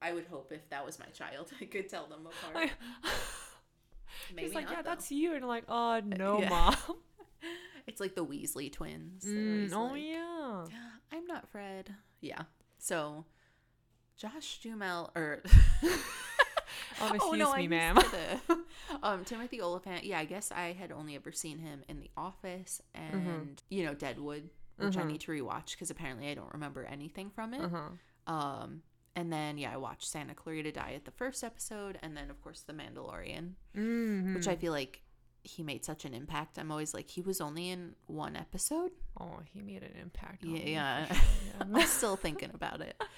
[0.02, 2.70] I would hope if that was my child, I could tell them apart.
[3.04, 3.10] I-
[4.36, 4.90] Maybe He's like, not, yeah, though.
[4.90, 6.50] that's you, and I'm like, oh no, Yeah.
[6.50, 6.76] mom.
[7.88, 9.26] It's like the Weasley twins.
[9.26, 10.66] Mm, oh like, yeah.
[11.12, 11.96] I'm not Fred.
[12.22, 12.44] Yeah.
[12.78, 13.26] So,
[14.18, 15.42] Josh Duhamel or
[17.02, 17.98] oh excuse no, me, I ma'am.
[19.04, 20.04] um, Timothy Olyphant.
[20.04, 23.44] Yeah, I guess I had only ever seen him in The Office and Mm-hmm.
[23.70, 25.08] you know Deadwood, which I Mhm.
[25.08, 27.62] need to rewatch because apparently I don't remember anything from it.
[27.70, 28.32] Huh.
[28.34, 28.82] Um,
[29.16, 32.62] and then yeah, I watched Santa Clarita Diet the first episode, and then of course
[32.62, 34.36] The Mandalorian, Mm-hmm.
[34.36, 35.02] which I feel like
[35.44, 36.58] he made such an impact.
[36.58, 38.92] I'm always like he was only in one episode.
[39.20, 40.44] oh, he made an impact.
[40.44, 41.16] Yeah, yeah.
[41.60, 42.96] I'm still thinking about it.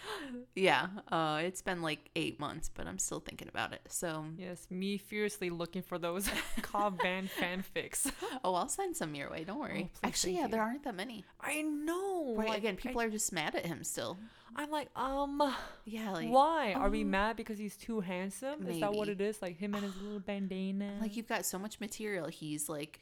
[0.56, 3.82] Yeah, uh, it's been like eight months, but I'm still thinking about it.
[3.90, 6.30] So, yes, me fiercely looking for those
[6.62, 8.12] Cobb Vanth fanfics.
[8.44, 9.44] oh, I'll send some your way.
[9.44, 9.90] Don't worry.
[9.94, 10.48] please, Actually, yeah, you.
[10.50, 11.26] there aren't that many.
[11.42, 12.36] I know.
[12.38, 12.50] Right?
[12.50, 14.18] like, Again, people I, are just mad at him still.
[14.56, 15.42] I'm like, um,
[15.86, 18.68] Yeah, like why are we um, mad because he's too handsome?
[18.68, 19.42] Is that what it is?
[19.42, 20.94] Like him and his little bandana.
[21.02, 22.28] like you've got so much material.
[22.28, 23.02] He's like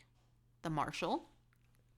[0.61, 1.23] the marshal.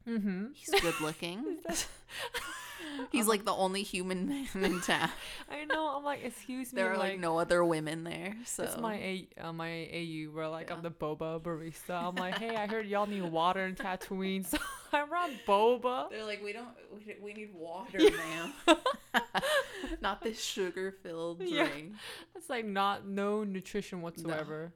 [0.08, 0.48] mm-hmm.
[0.54, 1.58] He's good looking.
[3.12, 5.10] He's like the only human man in town.
[5.50, 5.88] I know.
[5.98, 6.82] I'm like, excuse me.
[6.82, 8.36] There are like, like no other women there.
[8.46, 10.76] So It's my A uh, my AU where like Yeah.
[10.76, 12.08] I'm the boba barista.
[12.08, 14.58] I'm like, hey, I heard y'all need water in Tatooine, so
[14.92, 16.10] I brought boba.
[16.10, 16.68] They're like, we don't.
[16.94, 18.54] We, we need water, ma'am.
[20.02, 21.68] Not this sugar-filled Yeah.
[21.68, 21.94] drink.
[22.36, 24.74] It's like not no nutrition whatsoever.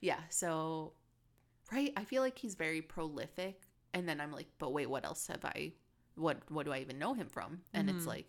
[0.00, 0.18] Yeah.
[0.30, 0.92] So,
[1.72, 1.92] right.
[1.96, 3.60] I feel like he's very prolific,
[3.94, 5.72] and then I'm like, but wait, what else have I?
[6.16, 7.62] What What do I even know him from?
[7.72, 8.08] And it's Mhm.
[8.08, 8.26] like,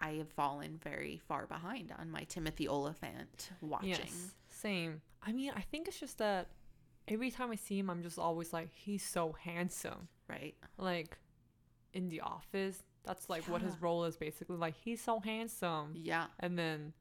[0.00, 3.88] I have fallen very far behind on my Timothy Olyphant watching.
[3.90, 5.00] Yes, same.
[5.22, 6.48] I mean, I think it's just that
[7.08, 10.08] every time I see him, I'm just always like, he's so handsome.
[10.28, 10.54] Right.
[10.76, 11.18] Like
[11.92, 14.56] in the office, that's like what his role is basically.
[14.56, 16.26] Like he's so handsome, Yeah.
[16.40, 16.92] and then.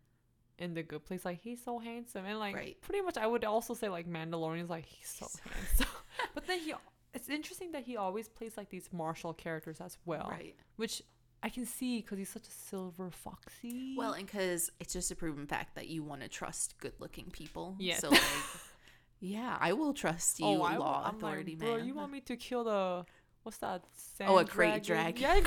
[0.57, 2.79] In the good place, like he's so handsome, and like Right.
[2.79, 5.87] pretty much, I would also say like Mandalorian is like he's so He's so- handsome.
[6.33, 6.73] but then he,
[7.15, 10.55] it's interesting that he always plays like these marshal characters as well, Right.
[10.75, 11.01] which
[11.41, 13.95] I can see because he's such a silver foxy.
[13.97, 17.75] Well, and because it's just a proven fact that you want to trust good-looking people.
[17.79, 17.97] Yeah.
[17.97, 18.21] So like,
[19.19, 22.21] yeah, I will trust you, Oh, I, law I'm authority like, bro, you want me
[22.21, 23.05] to kill the
[23.43, 23.83] what's that?
[24.21, 25.21] Oh, a krayt dragon.
[25.21, 25.41] Yeah.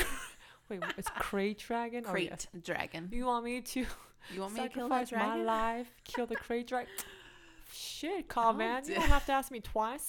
[0.68, 2.04] Wait, it's krayt dragon.
[2.06, 2.62] Oh, crate Oh, yes.
[2.62, 3.08] dragon.
[3.12, 3.86] You want me to
[4.34, 5.46] You want me to kill that sacrifice my dragon?
[5.46, 6.92] life, kill the krayt dragon?
[7.72, 8.82] Shit, call I'll man.
[8.86, 10.08] You don't have to ask me twice.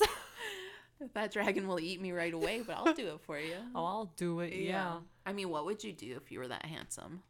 [1.13, 3.55] That dragon will eat me right away, but I'll do it for you.
[3.75, 4.53] oh, I'll do it.
[4.53, 4.97] Yeah.
[5.25, 7.23] I mean, what would you do if you were that handsome?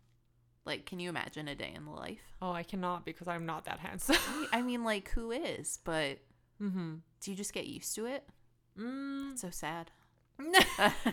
[0.66, 2.22] Like, can you imagine a day in the life?
[2.42, 4.18] Oh, I cannot because I'm not that handsome.
[4.52, 5.80] I mean, like, who is?
[5.84, 6.20] But
[6.62, 6.96] mm-hmm.
[7.22, 8.24] do you just get used to it?
[8.78, 9.32] Mm.
[9.32, 9.92] It's so sad.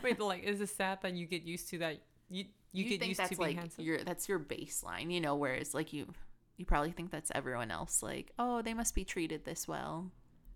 [0.02, 2.00] Wait, but like, is it sad that you get used to that?
[2.28, 3.84] You you, You, get used that's to being like handsome.
[3.84, 5.34] your that's your baseline, you know?
[5.34, 6.12] Whereas like you,
[6.56, 8.02] you probably think that's everyone else.
[8.02, 10.10] Like, oh, they must be treated this well.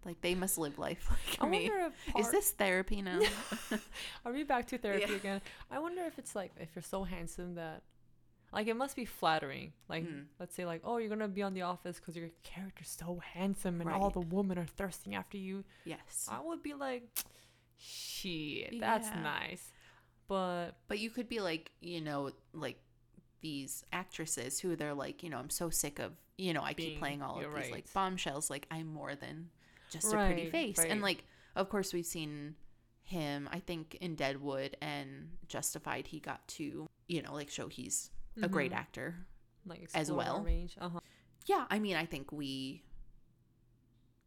[0.04, 1.06] Like they must live life
[1.40, 1.68] I like me.
[1.70, 3.20] wonder if Is this therapy now?
[4.24, 5.16] Are we back to therapy Yeah.
[5.16, 5.40] again?
[5.70, 7.82] I wonder if it's like if you're so handsome that
[8.52, 9.72] like it must be flattering.
[9.88, 10.24] Like Mm.
[10.38, 13.80] let's say like, oh, you're gonna be on The Office because your character's so handsome
[13.80, 15.64] and all the women are thirsting after you.
[15.84, 16.28] Yes.
[16.30, 17.02] I would be like,
[17.78, 19.22] shit, that's Yeah.
[19.22, 19.72] nice.
[20.28, 22.78] But But you could be like, you know, like
[23.40, 26.90] these actresses who they're like, you know, I'm so sick of, you know, I Being-
[26.90, 27.70] keep playing all of these right.
[27.72, 28.50] like bombshells.
[28.50, 29.50] Like I'm more than
[29.90, 30.78] just a pretty Right, face.
[30.78, 31.24] And like,
[31.56, 32.54] of course, we've seen
[33.02, 33.48] him.
[33.52, 38.10] I think in Deadwood and Justified, he got to, you know, like show he's
[38.42, 39.14] a great mhm, actor.
[39.66, 40.42] like as well.
[40.42, 40.74] Range.
[40.80, 41.00] Uh-huh.
[41.46, 42.82] Yeah, I mean, I think we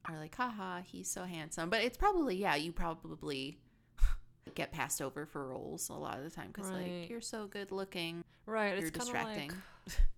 [0.06, 1.70] are like, haha, he's so handsome.
[1.70, 3.58] But it's probably, yeah, you probably
[4.56, 7.00] get passed over for roles a lot of the time because Right.
[7.02, 8.24] like you're so good looking.
[8.46, 8.78] Right.
[8.78, 9.50] You're it's distracting.
[9.52, 9.98] like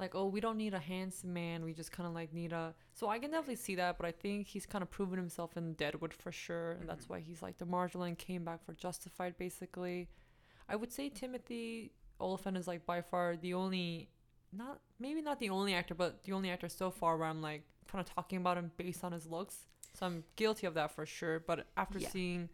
[0.00, 2.74] like oh we don't need a handsome man we just kind of like need a
[2.94, 5.74] so i can definitely see that but i think he's kind of proven himself in
[5.74, 7.14] deadwood for sure and that's Mm-hmm.
[7.14, 10.08] why he's like the marginal and came back for justified basically
[10.68, 14.08] i would say timothy olyphant is like by far the only
[14.52, 17.62] not maybe not the only actor but the only actor so far where i'm like
[17.90, 21.04] kind of talking about him based on his looks so i'm guilty of that for
[21.06, 22.08] sure but after Yeah.
[22.08, 22.48] seeing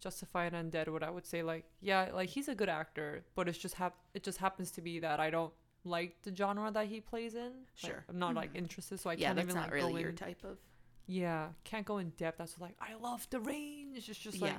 [0.00, 3.58] justified and deadwood i would say like yeah like he's a good actor but it's
[3.58, 5.52] just hap- it just happens to be that i don't
[5.84, 7.42] like the genre that he plays in.
[7.82, 8.04] Like, Sure.
[8.08, 8.58] I'm not like Mhm.
[8.58, 10.16] interested, so I yeah, can't that's even not like really go your in.
[10.16, 10.58] type of.
[11.06, 12.38] yeah, can't go in depth.
[12.38, 13.96] That's like I love the range.
[13.96, 14.58] It's just just like yeah,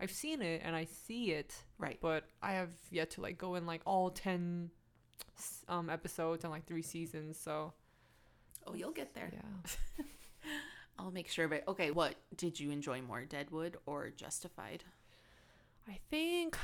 [0.00, 1.98] I've seen it and I see it, right.
[2.00, 4.70] but I have yet to like go in like all ten
[5.68, 7.38] um episodes and like three seasons.
[7.38, 7.72] So
[8.66, 9.30] Oh, you'll get there.
[9.32, 10.04] yeah,
[10.98, 11.64] I'll make sure of it.
[11.68, 14.84] Okay, what did you enjoy more, Deadwood or Justified?
[15.88, 16.56] I think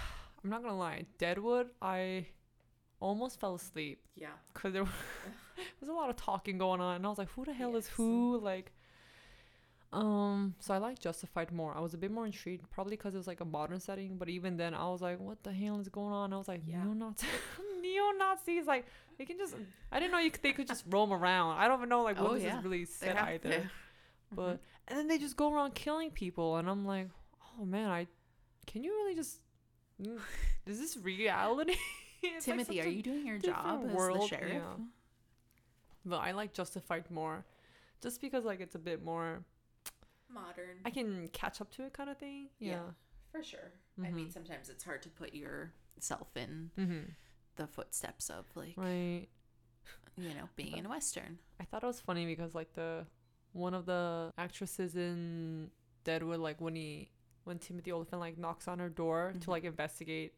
[0.42, 1.70] I'm not gonna lie, Deadwood.
[1.82, 2.26] I
[3.00, 4.28] almost fell asleep Yeah.
[4.52, 4.84] because there
[5.80, 7.88] was a lot of talking going on, and I was like, who the hell is
[7.88, 8.38] who?
[8.38, 8.72] Like,
[9.92, 11.76] um, so I like Justified more.
[11.76, 14.16] I was a bit more intrigued, probably because it was like a modern setting.
[14.18, 16.32] But even then, I was like, what the hell is going on?
[16.32, 16.84] I was like, Yeah.
[16.84, 17.28] neo Nazis,
[17.80, 18.86] neo Nazis, like
[19.18, 19.56] they can just.
[19.90, 21.58] I didn't know you could, they could just roam around.
[21.58, 22.58] I don't even know like what Oh, this yeah.
[22.58, 23.48] is really said have either.
[23.50, 23.56] to.
[23.58, 23.66] Mm-hmm.
[24.36, 27.08] But and then they just go around killing people, and I'm like,
[27.58, 28.06] oh man, I
[28.68, 29.40] can you really just.
[30.66, 31.74] Is this reality?
[32.22, 34.52] It's like Timothy, are you doing your different job as the world, sheriff?
[34.52, 34.74] yeah.
[36.04, 37.44] But I like Justified more,
[38.02, 39.44] just because like it's a bit more.
[40.32, 40.78] Modern.
[40.84, 42.48] I can catch up to it, kind of thing.
[42.58, 42.72] Yeah.
[42.72, 42.80] Yeah.
[43.32, 43.72] For sure.
[44.02, 44.32] I mean, Mhm.
[44.32, 47.10] sometimes it's hard to put yourself in Mm-hmm.
[47.56, 49.28] the footsteps of like Right.
[50.16, 51.38] you know being in a western.
[51.58, 53.06] I thought it was funny because like the
[53.52, 55.70] one of the actresses in
[56.04, 57.10] Deadwood, like when he
[57.44, 59.40] when Timothy Olyphant like knocks on her door Mhm.
[59.42, 60.34] to like investigate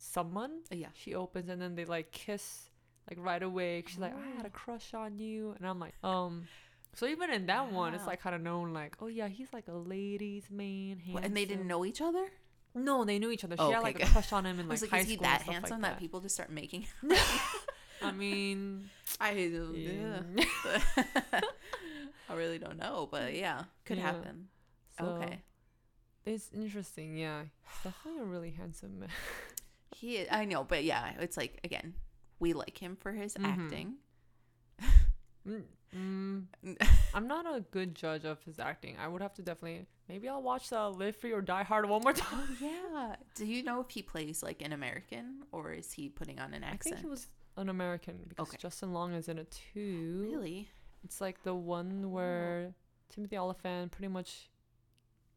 [0.00, 0.88] someone, Yeah.
[0.94, 2.70] she opens and then they like kiss
[3.08, 3.84] like right away.
[3.86, 4.52] She's like, I had a Oh.
[4.52, 6.48] crush on you, and I'm like, um.
[6.94, 8.08] So even in that one, it's Wow.
[8.08, 11.00] like kind of known like, oh yeah, he's like a ladies' man.
[11.22, 12.26] And they didn't know each other.
[12.74, 13.56] No, they knew each other.
[13.56, 14.06] She Oh, had okay, like good.
[14.08, 15.98] a crush on him in like, like, high is he school that handsome like that.
[15.98, 16.86] people just start making?
[18.02, 20.22] I mean, I yeah.
[22.28, 24.04] I really don't know, but yeah, could Yeah.
[24.04, 24.48] happen.
[24.98, 25.42] So, okay.
[26.24, 27.42] It's interesting, yeah.
[27.42, 29.08] He's definitely a really handsome man.
[29.94, 31.94] He, is- I know, but yeah, it's like again,
[32.38, 33.46] we like him for his Mhm.
[33.46, 33.94] acting.
[35.48, 35.62] Mm,
[35.96, 36.44] mm,
[37.14, 38.96] I'm not a good judge of his acting.
[39.02, 39.86] I would have to definitely.
[40.08, 42.56] Maybe I'll watch the Live Free or Die Hard one more time.
[42.60, 43.16] yeah.
[43.34, 46.62] Do you know if he plays like an American or is he putting on an
[46.62, 46.94] accent?
[46.94, 48.58] I think he was an American because Okay.
[48.60, 50.18] Justin Long is in it too.
[50.30, 50.68] really.
[51.04, 52.74] It's like the one where
[53.08, 54.50] Timothy Olyphant pretty much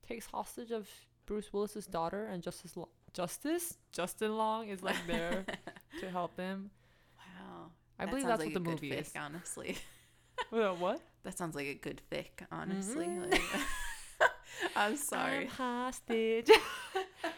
[0.07, 0.89] takes hostage of
[1.25, 5.45] Bruce Willis's daughter, and Justice Lo- Justice Justin Long is like there
[5.99, 6.69] to help him.
[7.17, 7.67] wow.
[7.99, 9.13] I That believe that's like what the a good movie fic, is.
[9.17, 9.77] Honestly,
[10.51, 10.99] Well, what?
[11.23, 12.29] that sounds like a good fic.
[12.51, 13.31] Honestly, Mhm.
[13.31, 13.41] like,
[14.75, 15.43] I'm sorry.
[15.45, 16.49] I'm hostage.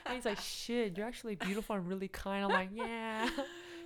[0.06, 2.44] and he's like, shit, you're actually beautiful and really kind.
[2.46, 3.30] I'm like, yeah,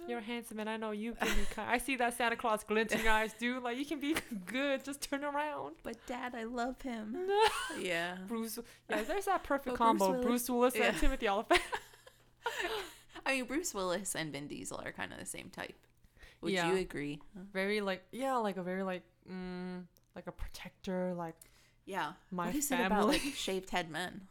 [0.09, 1.69] you're handsome and I know you can be kind.
[1.69, 3.63] I see that Santa Claus glint in your eyes, dude.
[3.63, 4.83] Like, you can be good.
[4.83, 5.75] Just turn around.
[5.83, 7.15] But Dad, I love him.
[7.79, 8.17] yeah.
[8.27, 10.09] Bruce, yeah, there's that perfect Oh, Bruce combo.
[10.11, 10.25] Willis.
[10.25, 10.85] Bruce Willis Yeah.
[10.89, 11.61] and Timothy Olyphant.
[13.25, 15.75] I mean, Bruce Willis and Vin Diesel are kind of the same type.
[16.41, 16.71] Would Yeah.
[16.71, 17.19] you agree?
[17.51, 19.83] very like, yeah, like a very like, mm,
[20.15, 21.13] like a protector.
[21.15, 21.35] Like,
[21.85, 22.13] Yeah.
[22.31, 24.21] My what is it about like shaved head men?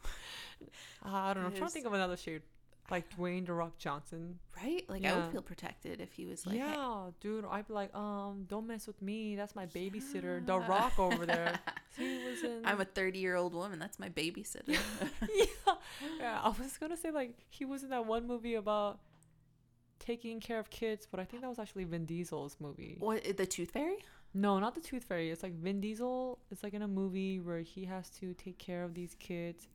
[1.05, 1.49] uh, I don't know.
[1.51, 2.43] I'm trying to think of another shade.
[2.91, 4.39] Like Dwayne the Rock Johnson.
[4.57, 4.85] Right?
[4.89, 7.45] Like I would feel protected if he was like, hey- yeah, dude.
[7.45, 9.37] I'd be like, um, don't mess with me.
[9.37, 11.59] That's my babysitter, The Rock over there.
[11.99, 12.63] he was in.
[12.65, 13.79] I'm a 30 year old woman.
[13.79, 14.69] That's my babysitter.
[15.35, 15.75] yeah,
[16.19, 16.41] yeah.
[16.43, 19.01] I was gonna say like he was in that one movie about
[19.99, 22.97] taking care of kids, but I think that was actually Vin Diesel's movie.
[22.99, 23.23] what?
[23.37, 23.99] The Tooth Fairy?
[24.35, 25.31] No, not the Tooth Fairy.
[25.31, 26.39] It's like Vin Diesel.
[26.51, 29.69] It's like in a movie where he has to take care of these kids.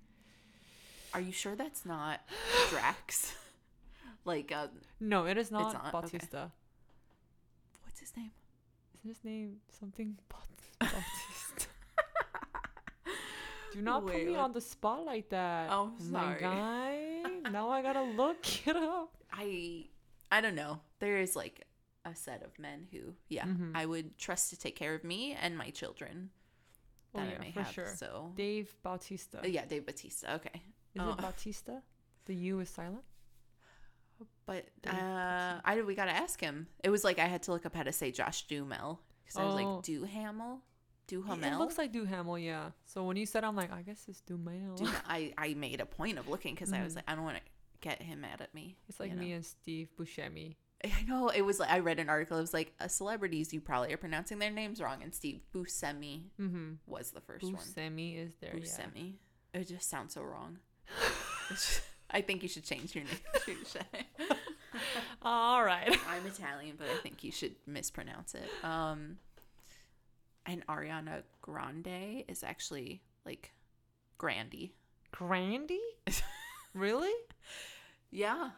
[1.13, 2.21] Are you sure that's not
[2.69, 3.34] Drax?
[4.26, 4.67] Like, uh,
[5.02, 5.82] No, it is not, not?
[5.82, 5.91] Okay.
[5.91, 6.49] Bautista.
[7.84, 8.32] what's his name?
[8.95, 10.47] Isn't his name something Baut-
[10.80, 11.67] Bautista?
[13.73, 14.39] Do not Wait, put me what?
[14.39, 15.69] on the spot like that.
[15.71, 17.23] Oh, My guy.
[17.52, 19.12] now I gotta look it up.
[19.34, 19.88] I
[20.32, 20.80] I don't know.
[20.99, 21.65] There is like
[22.06, 23.71] a set of men who, yeah, Mhm.
[23.76, 26.30] I would trust to take care of me and my children
[27.13, 27.73] Oh, that yeah, I may for have.
[27.73, 27.93] sure.
[27.97, 29.39] So, Dave Bautista.
[29.43, 30.36] Uh, yeah, Dave Batista.
[30.36, 30.62] Okay,
[30.95, 31.12] Is Oh.
[31.12, 31.82] it Bautista?
[32.25, 33.03] The U is silent.
[34.45, 36.67] but uh, I we gotta ask him.
[36.84, 39.43] It was like I had to look up how to say Josh Duhamel because I
[39.45, 39.75] was Oh.
[39.75, 41.60] like Duhamel, It Duhamel.
[41.60, 42.71] looks like Duhamel, yeah.
[42.86, 44.75] So when you said, I'm like, I guess it's Duhamel.
[44.77, 46.97] Du- I I made a point of looking because I was Mhm.
[46.97, 47.43] like I don't want to
[47.82, 48.77] get him mad at me.
[48.88, 49.36] It's like you me know?
[49.38, 50.56] and Steve Buscemi.
[50.86, 52.38] I know it was like I read an article.
[52.38, 56.29] It was like uh, celebrities you probably are pronouncing their names wrong, and Steve Buscemi
[56.39, 56.73] Mm-hmm.
[56.86, 57.56] was the first one.
[57.56, 58.62] Buscemi is there, yeah.
[58.63, 59.13] Buscemi.
[59.53, 60.60] It just sounds so wrong.
[61.50, 63.13] It's just- I think you should change your name.
[63.46, 64.06] to Shay.
[65.24, 65.89] All right.
[66.10, 68.48] I'm Italian, but I think you should mispronounce it.
[68.63, 69.17] Um,
[70.46, 73.52] and Ariana Grande is actually like
[74.19, 74.76] Grandy.
[75.12, 75.80] Grandy?
[76.76, 77.13] really?
[78.12, 78.52] Yeah,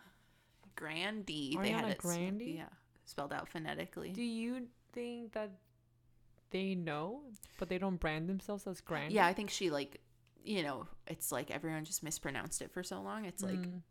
[0.75, 1.57] Grandy.
[1.61, 2.41] they had Ariana it, s- Grande?
[2.41, 2.63] Yeah,
[3.05, 4.09] spelled out phonetically.
[4.11, 5.51] Do you think that
[6.51, 7.21] they know,
[7.57, 9.15] but they don't brand themselves as Grandy?
[9.15, 10.01] Yeah, I think she like,
[10.45, 13.25] you know, it's like everyone just mispronounced it for so long.
[13.25, 13.81] It's like Mm,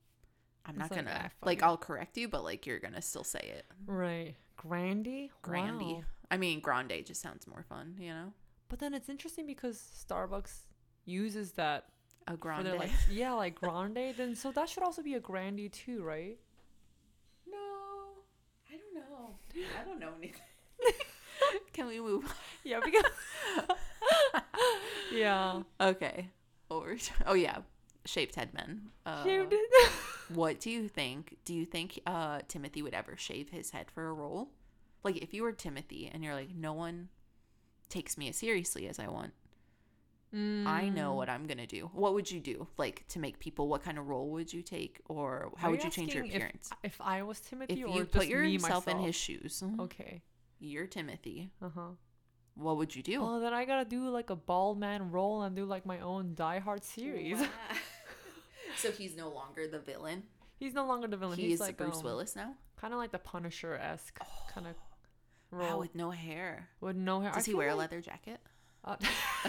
[0.67, 1.63] I'm not like, gonna ah, like.
[1.63, 3.67] I'll correct you, but like you're gonna still say it.
[3.87, 4.35] right.
[4.57, 5.31] Grandy?
[5.43, 5.95] Grandy.
[5.95, 6.03] Wow.
[6.31, 8.33] I mean, Grande just sounds more fun, you know.
[8.69, 9.77] But then it's interesting because
[10.09, 10.61] Starbucks
[11.05, 11.85] uses that
[12.29, 12.73] A Grande.
[12.79, 14.15] like yeah, like Grande.
[14.17, 16.39] then so that should also be a Grandy too, right?
[17.47, 17.59] no,
[18.71, 19.35] I don't know.
[19.81, 20.41] I don't know anything.
[21.73, 22.33] Can we move?
[22.65, 23.05] Yeah, because
[25.13, 25.63] yeah.
[25.81, 26.29] Okay.
[26.71, 26.97] Over.
[27.27, 27.59] Oh yeah,
[28.05, 28.91] shaved head men.
[29.07, 29.55] Uh, Shaved.
[30.31, 31.37] What do you think?
[31.45, 34.49] Do you think uh, Timothy would ever shave his head for a role?
[35.03, 37.11] Like, if you were Timothy and you're like, no one
[37.91, 39.35] takes me as seriously as I want,
[40.33, 41.17] I know Mm.
[41.17, 41.91] what I'm gonna do.
[41.93, 42.67] What would you do?
[42.77, 43.69] Like to make people?
[43.69, 46.31] What kind of role would you take, or how Are would you change your asking
[46.31, 46.71] if- appearance?
[46.83, 50.23] If, I was Timothy, If or you just put me yourself in his shoes, Okay.
[50.59, 51.51] you're Timothy.
[51.63, 51.81] Uh huh.
[52.55, 53.21] What would you do?
[53.23, 56.35] Oh, then I gotta do like a bald man role and do like my own
[56.35, 57.39] Die Hard series.
[57.41, 57.49] Wow.
[58.77, 60.23] so he's no longer the villain.
[60.57, 61.37] He's no longer the villain.
[61.39, 62.55] He's He's like Bruce um, Willis now.
[62.81, 64.19] kind of like the Punisher esque
[64.53, 64.75] kind of
[65.51, 66.69] role Wow, with no hair.
[66.81, 67.33] with no hair.
[67.33, 68.39] I Does he feel wear a leather jacket?
[68.85, 68.97] Uh,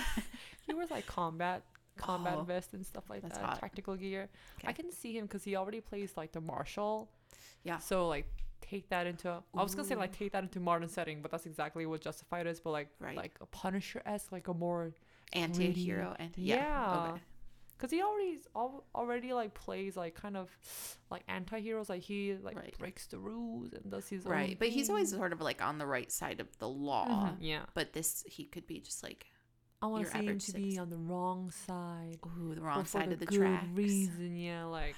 [0.65, 1.61] he wears like combat
[1.97, 3.59] combat Oh, vest and stuff like that, hot.
[3.59, 4.29] tactical gear.
[4.65, 7.09] I can see him because he already plays like the marshal.
[7.63, 7.77] Yeah.
[7.77, 8.27] So like
[8.69, 11.45] take that into I was gonna say like take that into modern setting, but that's
[11.45, 12.59] exactly what Justified is.
[12.59, 13.15] But like Right.
[13.17, 14.93] like a Punisher esque, like a more
[15.33, 16.15] Anti-hero.
[16.19, 16.55] Anti- yeah.
[16.55, 17.07] Yeah.
[17.11, 17.21] Okay.
[17.77, 20.49] Cause he already al- already like plays like kind of
[21.09, 21.89] like anti-heroes.
[21.89, 22.77] Like he like Right.
[22.77, 24.57] breaks the rules and does his own Right.
[24.57, 27.07] But he's always sort of like on the right side of the law.
[27.31, 27.65] Mhm, yeah.
[27.73, 29.25] But this, he could be just like,
[29.81, 32.19] I want to see him to be on the wrong side.
[32.25, 33.67] ooh, the wrong side of the good tracks.
[33.73, 34.37] reason.
[34.37, 34.95] Yeah, like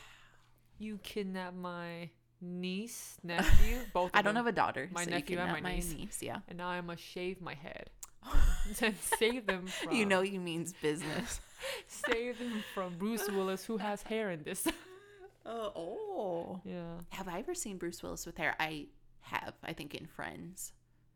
[0.77, 4.11] you kidnapped my niece, nephew, both.
[4.13, 4.89] I don't them, have a daughter.
[4.93, 5.93] My so nephew and my my niece.
[5.93, 6.19] niece.
[6.21, 6.39] Yeah.
[6.47, 7.89] and now I must shave my head
[8.81, 9.93] and save them from.
[9.93, 11.39] You know, he means business.
[11.87, 14.67] save them from Bruce Willis, who has hair in this.
[15.45, 15.71] oh.
[15.75, 16.61] oh.
[16.65, 18.55] yeah, Have I ever seen Bruce Willis with hair?
[18.59, 18.87] I
[19.21, 19.53] have.
[19.63, 20.73] I think in Friends.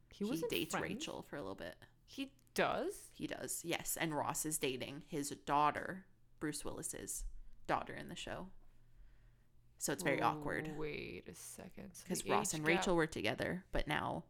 [0.09, 0.83] he He, dates Friends.
[0.83, 1.75] Rachel for a little bit.
[2.05, 2.93] He does.
[3.13, 3.61] He does.
[3.63, 3.97] Yes.
[3.99, 6.05] And Ross is dating his daughter,
[6.39, 7.23] Bruce Willis's
[7.67, 8.47] daughter in the show.
[9.81, 11.89] So it's very awkward Wait a second.
[12.03, 14.25] Because the Ross and gap- Rachel were together, but now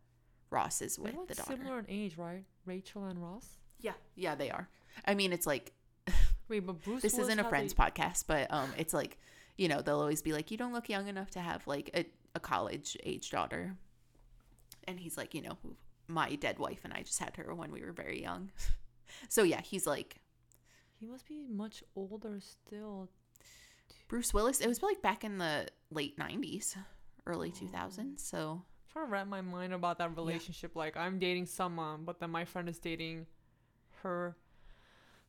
[0.50, 1.58] Ross is with the daughter.
[1.58, 2.46] similar in age, right?
[2.66, 3.58] Rachel and Ross.
[3.82, 3.92] Yeah.
[4.16, 4.70] Yeah, they are.
[5.04, 5.74] I mean, it's like
[6.48, 7.02] Wait, but Bruce.
[7.02, 9.18] this isn't a Friends podcast, but um, it's like
[9.58, 12.06] you know they'll always be like, you don't look young enough to have like a,
[12.34, 13.76] a college age daughter,
[14.88, 15.58] and he's like, you know,
[16.08, 18.52] my dead wife and I just had her when we were very young.
[19.28, 20.22] so yeah, he's like
[20.98, 23.10] He must be much older still.
[24.12, 24.60] Bruce Willis.
[24.60, 26.76] It was like back in the late '90s,
[27.26, 28.20] early 2000s.
[28.20, 30.76] So I'm trying to wrap my mind about that relationship.
[30.76, 33.26] Like I'm dating someone, but then my friend is dating
[34.04, 34.36] her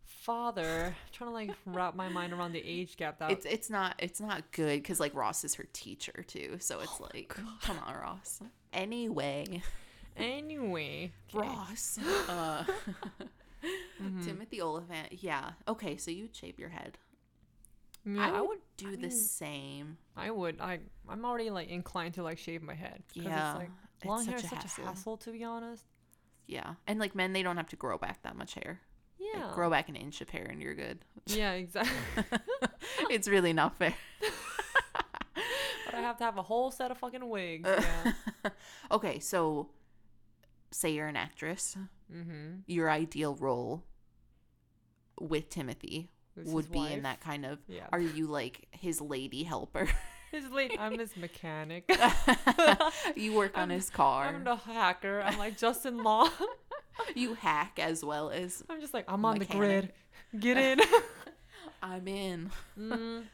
[0.05, 0.97] father.
[1.13, 3.21] trying to like wrap my mind around the age gap.
[3.21, 6.57] That it's it's not it's not good because like Ross is her teacher too.
[6.59, 8.41] So it's Oh like, come on, Ross.
[8.73, 9.63] Anyway,
[10.17, 11.13] anyway.
[11.37, 11.47] okay.
[11.49, 12.01] Ross.
[12.29, 12.65] Uh,
[14.03, 14.25] Mhm.
[14.25, 15.23] Timothy Olyphant.
[15.23, 15.53] Yeah.
[15.69, 16.99] Okay, so you'd shave your head.
[18.05, 19.99] Yeah, I would do I the mean, same.
[20.17, 20.61] I would.
[20.61, 23.03] I I'm already like inclined to like shave my head.
[23.15, 23.51] Yeah.
[23.53, 24.85] It's like it's long hair such is a such hassle.
[24.85, 25.85] a hassle to be honest.
[26.47, 26.75] Yeah.
[26.87, 28.81] And like men, they don't have to grow back that much hair.
[29.19, 29.47] Yeah.
[29.47, 30.99] Like, grow back an inch of hair and you're good.
[31.27, 32.25] Yeah, exactly.
[33.11, 33.95] it's really not fair.
[34.21, 34.31] but
[35.87, 37.69] but I have to have a whole set of fucking wigs.
[37.69, 38.51] Yeah.
[38.91, 39.69] okay, so
[40.73, 41.77] say you're an actress.
[42.13, 42.61] mm-hmm.
[42.67, 43.85] Your ideal role
[45.21, 47.59] with Timothy would be in that kind of.
[47.69, 47.87] Yeah.
[47.93, 49.89] Are you like his lady helper?
[50.33, 50.75] His late.
[50.81, 51.85] I'm his mechanic.
[53.17, 54.29] you work on I'm- his car.
[54.29, 55.21] I'm the hacker.
[55.21, 56.31] I'm like Justin Long.
[57.15, 59.93] you hack as well as I'm just like I'm on the grid.
[60.41, 60.81] Get in.
[61.83, 62.51] I'm in.
[62.81, 63.25] mm.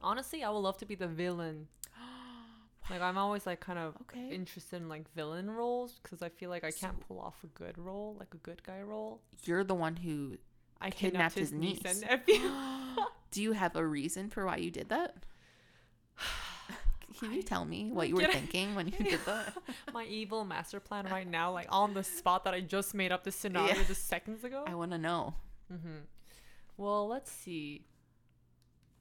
[0.00, 1.68] Honestly, I would love to be the villain.
[2.90, 4.34] Like I'm always like kind of Okay.
[4.34, 7.76] interested in like villain roles because I feel like I can't pull off a good
[7.76, 9.20] role, like a good guy role.
[9.44, 10.38] You're the one who
[10.80, 11.92] I Kidnapped kidnapped his, his niece niece.
[11.92, 12.50] and nephew.
[13.30, 15.16] Do you have a reason for why you did that?
[17.18, 19.52] Can you tell me what you were thinking when you did that?
[19.92, 23.24] My evil master plan right now, like on the spot that I just made up
[23.24, 23.82] this scenario Yeah.
[23.84, 24.62] just seconds ago.
[24.66, 25.34] I want to know.
[25.72, 25.98] Mm-hmm.
[26.76, 27.84] Well, let's see.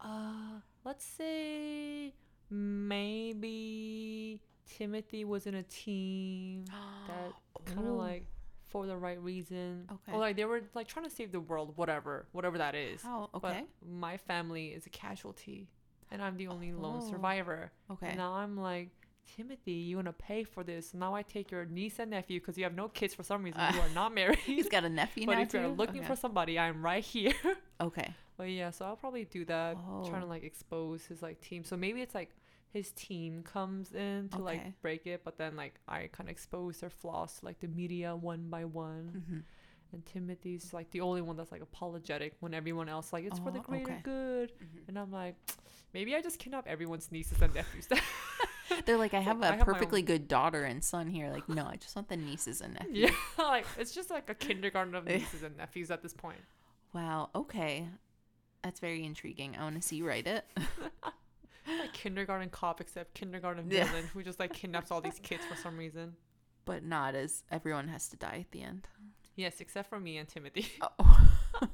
[0.01, 2.13] Uh, let's say
[2.49, 4.41] maybe
[4.77, 6.65] Timothy was in a team
[7.07, 7.33] that
[7.75, 8.25] kind of like
[8.69, 9.87] for the right reason.
[9.91, 10.11] Okay.
[10.13, 13.01] Or like they were like trying to save the world, whatever, whatever that is.
[13.05, 13.63] Oh, okay.
[13.63, 15.67] But my family is a casualty,
[16.11, 17.09] and I'm the only lone Oh.
[17.09, 17.71] survivor.
[17.91, 18.15] Okay.
[18.15, 18.89] Now I'm like.
[19.35, 20.93] Timothy, you wanna pay for this?
[20.93, 23.59] Now I take your niece and nephew because you have no kids for some reason.
[23.73, 24.37] you are not married.
[24.39, 26.07] He's got a nephew but now if you're looking okay.
[26.07, 27.33] for somebody, I'm right here.
[27.81, 28.13] Okay.
[28.37, 30.29] But yeah, so I'll probably do that, trying to Oh.
[30.29, 31.65] like expose his like team.
[31.65, 32.29] So maybe it's like
[32.71, 34.43] his team comes in to Okay.
[34.43, 37.67] like break it, but then like I kind of expose their flaws to like the
[37.67, 39.13] media one by one.
[39.13, 39.39] hmm
[39.93, 43.51] And Timothy's like the only one that's like apologetic when everyone else like it's for
[43.51, 44.03] the Oh, greater okay.
[44.03, 44.51] good.
[44.61, 44.87] Mhm.
[44.87, 45.35] And I'm like,
[45.93, 47.87] maybe I just kidnap everyone's nieces and nephews.
[48.85, 51.29] They're like, I have like, a I have perfectly good daughter and son here.
[51.29, 53.11] Like, no, I just want the nieces and nephews.
[53.11, 56.41] yeah, like it's just like a kindergarten of nieces and nephews at this point.
[56.93, 57.29] Wow.
[57.35, 57.87] Okay.
[58.63, 59.55] That's very intriguing.
[59.57, 60.45] I want to see you write it.
[61.79, 63.85] Like kindergarten cop, except kindergarten Yeah.
[63.85, 66.15] villain who just like kidnaps all these kids for some reason.
[66.65, 68.87] but not as everyone has to die at the end.
[69.35, 70.65] Yes, except for me and Timothy.
[70.81, 71.27] Oh.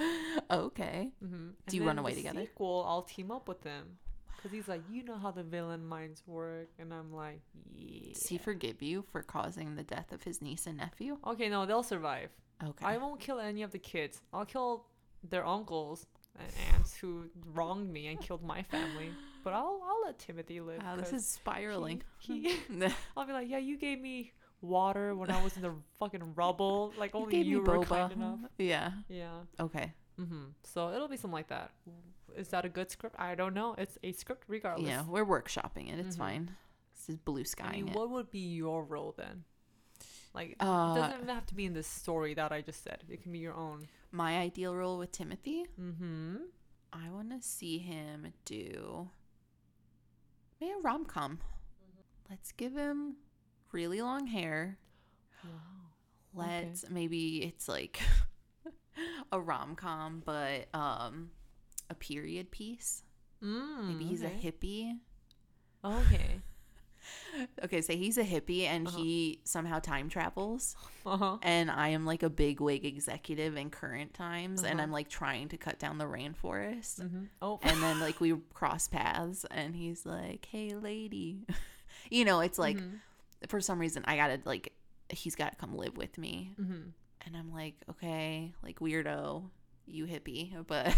[0.50, 1.10] okay.
[1.24, 1.48] Mm-hmm.
[1.68, 2.40] Do you run away together?
[2.40, 3.98] Sequel, I'll team up with him
[4.36, 7.40] because he's like, you know how the villain minds work, and I'm like,
[7.74, 8.12] yeah.
[8.14, 11.18] Does he forgive you for causing the death of his niece and nephew?
[11.26, 12.30] Okay, no, they'll survive.
[12.62, 12.84] Okay.
[12.84, 14.20] I won't kill any of the kids.
[14.32, 14.86] I'll kill
[15.28, 16.06] their uncles
[16.38, 19.10] and aunts who wronged me and killed my family.
[19.48, 20.82] But I'll I'll let Timothy live.
[20.82, 22.02] wow, this is spiraling.
[22.18, 22.58] He, he,
[23.16, 26.92] I'll be like, yeah, you gave me water when I was in the fucking rubble.
[26.98, 27.86] Like You only you, me were boba.
[27.88, 28.40] kind enough.
[28.58, 28.90] Yeah.
[29.08, 29.38] Yeah.
[29.58, 29.92] Okay.
[30.20, 30.44] Mm-hmm.
[30.64, 31.70] So it'll be something like that.
[32.36, 33.16] Is that a good script?
[33.18, 33.74] I don't know.
[33.78, 34.86] It's a script regardless.
[34.88, 35.98] Yeah, we're workshopping it.
[35.98, 36.18] It's Mhm.
[36.26, 36.50] fine.
[36.94, 39.44] This is blue I skying mean, what would be your role then?
[40.34, 43.04] Like, Uh, it doesn't even have to be in the story that I just said.
[43.08, 43.88] It can be your own.
[44.10, 46.36] My ideal role with Timothy, Mm-hmm.
[46.92, 49.08] I want to see him do
[50.60, 51.38] maybe a rom com.
[52.30, 53.16] Let's give him
[53.72, 54.78] really long hair.
[56.34, 56.46] Wow.
[56.46, 58.00] Let's maybe it's like
[59.32, 61.30] a rom com, but um,
[61.88, 63.02] a period piece.
[63.42, 64.34] Mm, Maybe he's okay.
[64.34, 64.98] a hippie.
[65.84, 66.40] Okay.
[67.64, 68.96] Okay, so he's a hippie and Uh-huh.
[68.98, 70.74] he somehow time travels.
[71.06, 71.38] Uh-huh.
[71.42, 74.82] and I am like a big wig executive in current times, and Uh-huh.
[74.82, 77.00] I'm like trying to cut down the rainforest.
[77.00, 77.24] Mm-hmm.
[77.40, 77.58] Oh.
[77.62, 81.46] And then like we cross paths, and he's like, "Hey, lady,"
[82.10, 82.98] you know, it's like Mhm.
[83.48, 84.72] for some reason I gotta like
[85.10, 86.92] he's got to come live with me, Mhm.
[87.24, 89.48] and I'm like, okay, like weirdo,
[89.86, 90.94] you hippie, but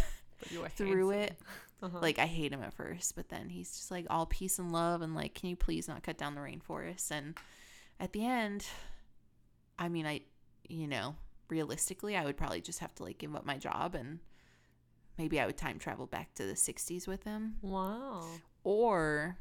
[0.54, 1.34] But through handsome.
[1.36, 1.38] it,
[1.82, 1.98] Uh-huh.
[2.00, 5.02] like I hate him at first, but then he's just like all peace and love,
[5.02, 7.10] and like, can you please not cut down the rainforest?
[7.10, 7.36] And
[7.98, 8.66] at the end,
[9.78, 10.20] I mean, I,
[10.68, 11.16] you know,
[11.48, 14.18] realistically, I would probably just have to like give up my job and
[15.18, 17.56] maybe I would time travel back to the 60s with him.
[17.62, 18.24] wow.
[18.62, 19.36] Or,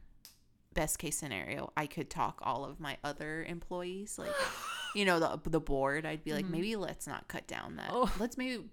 [0.74, 4.32] best case scenario, I could talk all of my other employees, like,
[4.96, 6.06] you know, the, the board.
[6.06, 6.52] I'd be like, Mhm.
[6.52, 7.90] maybe let's not cut down that.
[7.92, 8.10] Oh.
[8.20, 8.64] Let's maybe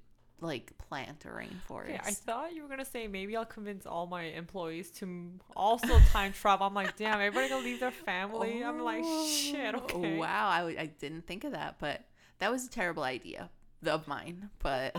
[0.41, 2.01] like plant a rainforest.
[2.05, 6.33] I thought you were gonna say maybe I'll convince all my employees to also time
[6.33, 6.67] travel.
[6.67, 8.63] I'm like, damn, everybody gonna leave their family.
[8.63, 9.75] I'm like, shit.
[9.75, 10.17] Oh, Okay.
[10.19, 12.03] Wow, I, w- I didn't think of that, but
[12.39, 13.49] that was a terrible idea
[13.87, 14.51] of mine.
[14.59, 14.95] But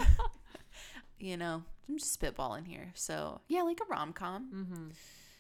[1.20, 2.92] you know, I'm just spitballing here.
[2.96, 4.50] So yeah, like a rom com.
[4.54, 4.88] Mm-hmm.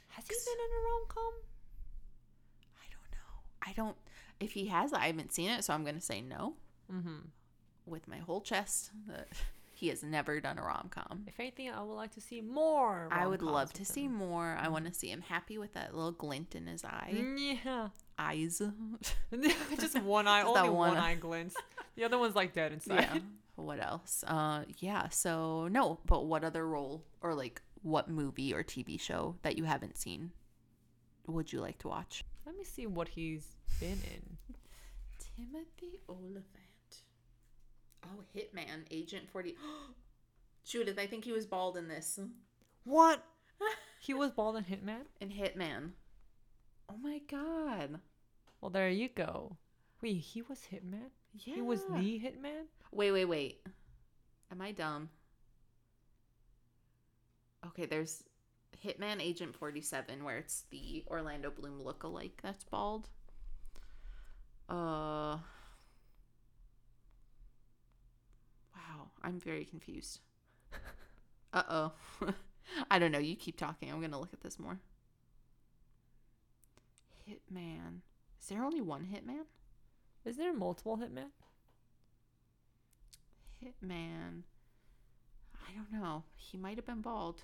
[0.09, 1.33] Has he been in a rom com?
[2.77, 3.41] I don't know.
[3.67, 3.97] I don't.
[4.39, 6.53] If he has, I haven't seen it, so I'm gonna say no
[6.93, 7.17] Mm-hmm.
[7.85, 8.91] with my whole chest.
[9.77, 11.25] He has never done a rom com.
[11.27, 13.07] If anything, I would like to see more.
[13.11, 14.15] I would love to see him.
[14.15, 14.57] more.
[14.59, 17.13] I want to see him happy with that little glint in his eye.
[17.37, 17.89] Yeah.
[18.17, 18.59] Eyes.
[19.79, 21.55] Just one eye, Just only one, one eye glints.
[21.95, 23.01] The other one's like dead inside.
[23.01, 23.19] yeah.
[23.55, 24.23] What else?
[24.25, 25.09] Uh, yeah.
[25.09, 29.65] So no, but what other role or like what movie or TV show that you
[29.65, 30.31] haven't seen
[31.27, 32.23] would you like to watch?
[32.47, 33.45] Let me see what he's
[33.79, 34.37] been in.
[35.35, 36.66] Timothy Olyphant.
[38.07, 39.55] Oh, Hitman, Agent 40.
[40.65, 42.19] Judith, I think he was bald in this.
[42.83, 43.23] What?
[43.99, 45.05] he was bald in Hitman?
[45.21, 45.91] In Hitman.
[46.89, 47.99] Oh my god.
[48.61, 49.57] Well, there you go.
[50.01, 51.09] Wait, he was Hitman?
[51.33, 51.55] Yeah.
[51.55, 52.65] He was the Hitman?
[52.91, 53.67] Wait, wait, wait.
[54.51, 55.09] Am I dumb?
[57.65, 58.23] Okay, there's
[58.85, 63.09] Hitman Agent 47 where it's the Orlando Bloom look-alike that's bald.
[64.69, 65.37] Uh
[68.75, 70.19] Wow, I'm very confused.
[71.53, 71.91] Uh-oh.
[72.91, 73.19] I don't know.
[73.19, 73.91] You keep talking.
[73.91, 74.79] I'm going to look at this more.
[77.29, 77.99] Hitman.
[78.41, 79.43] Is there only one Hitman?
[80.23, 81.31] Is there multiple Hitman?
[83.63, 84.43] Hitman.
[85.55, 86.23] I don't know.
[86.35, 87.43] He might have been bald.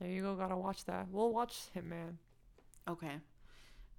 [0.00, 0.34] There you go.
[0.34, 1.06] Gotta watch that.
[1.12, 2.16] We'll watch Hitman
[2.88, 3.14] Okay.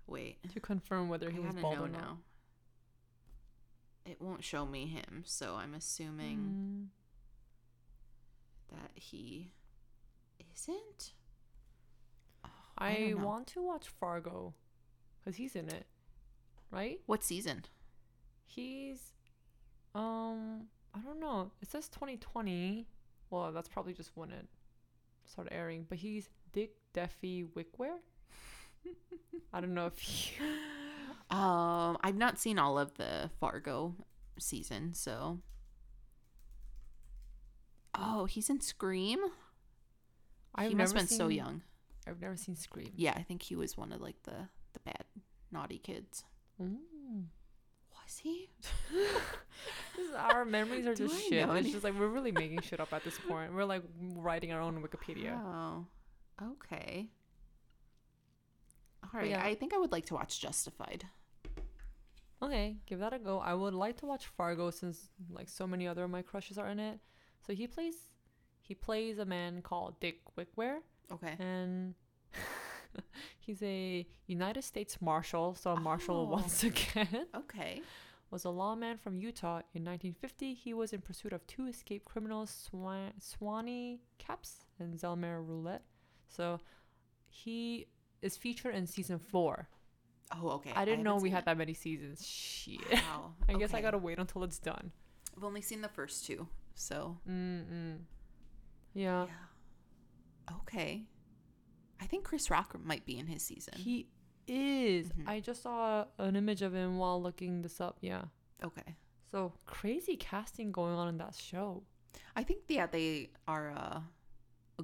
[0.08, 0.38] Wait.
[0.54, 2.02] to confirm whether he I was bald know or not.
[2.02, 2.18] now.
[4.06, 6.91] It won't show me him, so I'm assuming
[8.72, 9.51] Mm, that he
[10.53, 11.14] isn't.
[12.45, 14.53] Oh, I, don't want to watch Fargo
[15.20, 15.86] because he's in it,
[16.72, 16.99] right?
[17.08, 17.66] What season?
[18.45, 19.14] He's,
[19.95, 21.51] um, I don't know.
[21.62, 22.88] It says 2020.
[23.32, 24.45] Well, that's probably just when it
[25.26, 25.86] started airing.
[25.89, 27.97] But he's Dick Deafy Wickware.
[29.53, 30.36] I don't know if he.
[31.36, 33.96] Um, I've not seen all of the Fargo
[34.40, 35.40] season, so.
[37.94, 39.20] Oh, he's in Scream.
[40.54, 41.62] I've he must have been so young.
[42.08, 42.92] I've never seen Scream.
[42.96, 45.04] Yeah, I think he was one of like the the bad
[45.52, 46.24] naughty kids.
[46.62, 47.26] Mm.
[47.92, 48.50] Was he?
[50.18, 51.50] Our memories are Do just I shit.
[51.50, 53.54] It's just like we're really making shit up at this point.
[53.54, 53.84] We're like
[54.16, 55.38] writing our own Wikipedia.
[55.38, 55.86] Oh,
[56.54, 57.08] okay.
[59.04, 59.44] All right, yeah.
[59.44, 61.06] I think I would like to watch Justified.
[62.46, 63.39] Okay, give that a go.
[63.39, 66.68] I would like to watch Fargo since like so many other of my crushes are
[66.68, 67.00] in it.
[67.46, 67.96] So he plays
[68.62, 70.78] he plays a man called Dick Wickware
[71.12, 71.36] Okay.
[71.39, 71.93] and
[73.39, 76.24] he's a United States Marshal, so a marshal Oh.
[76.34, 77.28] once again.
[77.36, 77.82] Okay.
[78.32, 80.56] Was a lawman from Utah in 1950.
[80.56, 85.84] He was in pursuit of two escaped criminals, Swan- Swanee Capps and Zelmare Roulette.
[86.28, 86.60] So
[87.28, 87.86] he
[88.22, 89.70] is featured in season four.
[90.32, 90.72] Oh, okay.
[90.76, 91.46] I didn't know we had it.
[91.46, 92.26] that many seasons.
[92.26, 92.80] Shit.
[92.92, 93.34] Wow.
[93.50, 94.92] I guess I gotta wait until it's done.
[95.38, 97.98] I've only seen the first two, so Mm-mm.
[98.94, 99.26] Yeah.
[99.28, 100.56] yeah.
[100.62, 101.04] Okay.
[102.02, 103.74] I think Chris Rock might be in his season.
[103.78, 104.08] He
[104.48, 105.08] is.
[105.10, 105.28] Mhm.
[105.28, 107.98] I just saw an image of him while looking this up.
[108.02, 108.24] Yeah.
[108.64, 108.96] okay.
[109.32, 111.84] So crazy casting going on in that show.
[112.36, 114.00] I think yeah they are uh,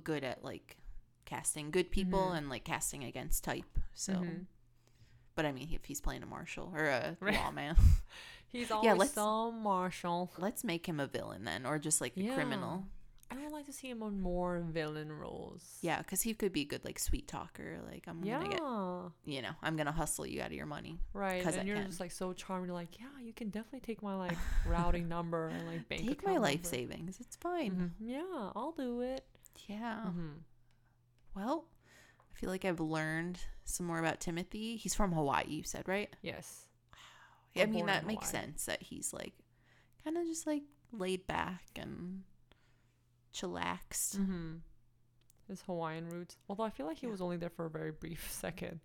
[0.03, 0.77] good at like
[1.25, 2.37] casting good people Mhm.
[2.37, 3.79] and like casting against type.
[3.93, 4.45] So, Mhm.
[5.35, 7.75] But I mean, if he's playing a marshal or a lawman,
[8.51, 10.29] He's Yeah, always let's- some marshal.
[10.37, 12.33] let's make him a villain then, or just like a Yeah.
[12.35, 12.85] criminal.
[13.33, 15.77] I would like to see him on more villain roles.
[15.81, 17.79] Yeah, because he could be a good like sweet talker.
[17.89, 18.39] Like I'm Yeah.
[18.43, 20.99] gonna get, you know, I'm gonna hustle you out of your money.
[21.13, 21.41] Right.
[21.41, 21.85] 'Cause I And you're can.
[21.85, 22.65] just like so charming.
[22.67, 26.25] You're like, yeah, you can definitely take my like routing number and like bank Take
[26.25, 27.21] my life number." savings.
[27.21, 27.71] It's fine.
[27.71, 28.05] Mhm.
[28.05, 29.25] Yeah, I'll do it.
[29.67, 30.01] Yeah.
[30.07, 30.31] hmm
[31.33, 31.67] Well,
[32.41, 34.75] feel like I've learned some more about Timothy.
[34.75, 36.09] He's from Hawaii, you said, right?
[36.21, 36.65] Yes.
[37.55, 38.45] I mean, that makes Hawaii.
[38.45, 39.33] sense that he's like
[40.03, 42.23] kind of just like laid back and
[43.33, 44.17] chillaxed.
[44.17, 44.55] Mm-hmm.
[45.47, 46.37] His Hawaiian roots.
[46.49, 47.11] Although I feel like he Yeah.
[47.11, 48.79] was only there for a very brief second.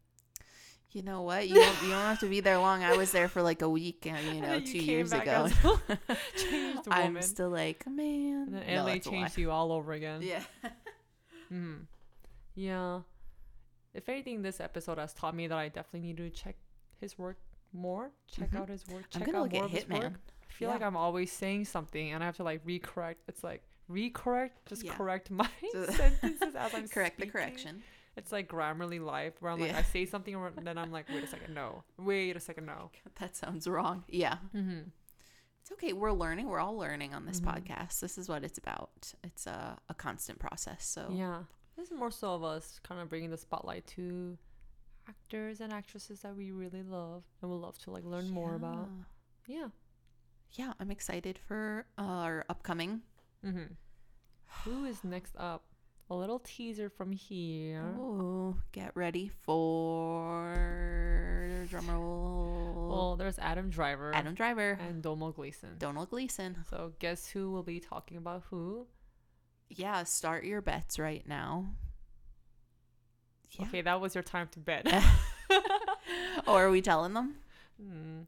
[0.93, 1.47] You know what?
[1.49, 2.83] You don't, you don't have to be there long.
[2.83, 5.49] I was there for like a week, you know, two years ago.
[6.37, 8.49] changed I'm still like, man.
[8.53, 10.23] And then No, changed you all over again.
[10.23, 10.43] Yeah.
[11.49, 11.75] hmm
[12.55, 13.01] Yeah.
[13.97, 16.57] If anything, this episode has taught me that I definitely need to check
[17.01, 17.39] his work
[17.73, 18.11] more.
[18.27, 18.61] Check Mhm.
[18.61, 19.05] out his work.
[19.15, 20.03] I'm Check gonna out more of his Hitman.
[20.03, 20.21] work.
[20.49, 23.17] I feel like I'm always saying something and I have to like recorrect.
[23.29, 24.95] It's like recorrect, just Yeah.
[24.97, 27.31] correct my So- sentences as I'm Correct the speaking.
[27.33, 27.83] correction.
[28.17, 29.79] It's like Grammarly Life, where I'm like, Yeah.
[29.79, 31.85] I say something and then I'm like, wait a second, no.
[31.99, 32.91] Wait a second, no.
[33.21, 34.05] That sounds wrong.
[34.09, 34.39] Yeah.
[34.55, 34.89] Mm-hmm.
[35.61, 35.93] It's okay.
[35.93, 36.47] We're learning.
[36.49, 37.53] We're all learning on this Mhm.
[37.65, 38.01] podcast.
[38.01, 39.13] This is what it's about.
[39.25, 40.87] It's a, a constant process.
[40.87, 41.43] So, Yeah.
[41.77, 44.39] This is more so of us kind of bringing the spotlight to
[45.09, 48.89] actors and actresses that we really love and would love to like learn more about.
[49.47, 49.69] Yeah.
[50.53, 53.03] Yeah, I'm excited for our upcoming.
[53.45, 53.75] Mm-hmm.
[54.65, 55.65] Who is next up?
[56.09, 57.83] A little teaser from here.
[57.99, 60.55] Oh, get ready for
[61.69, 62.89] drumroll.
[62.89, 65.71] Well, there's Adam Driver Adam Driver, and Domhnall Gleeson.
[65.79, 66.59] Domhnall Gleeson.
[66.71, 68.87] So guess who will be talking about who?
[69.69, 71.67] Yeah, start your bets right now.
[73.51, 73.67] Yeah.
[73.67, 74.87] Okay, that was your time to bet.
[76.47, 77.37] or are we telling them?
[77.81, 78.21] Hmm.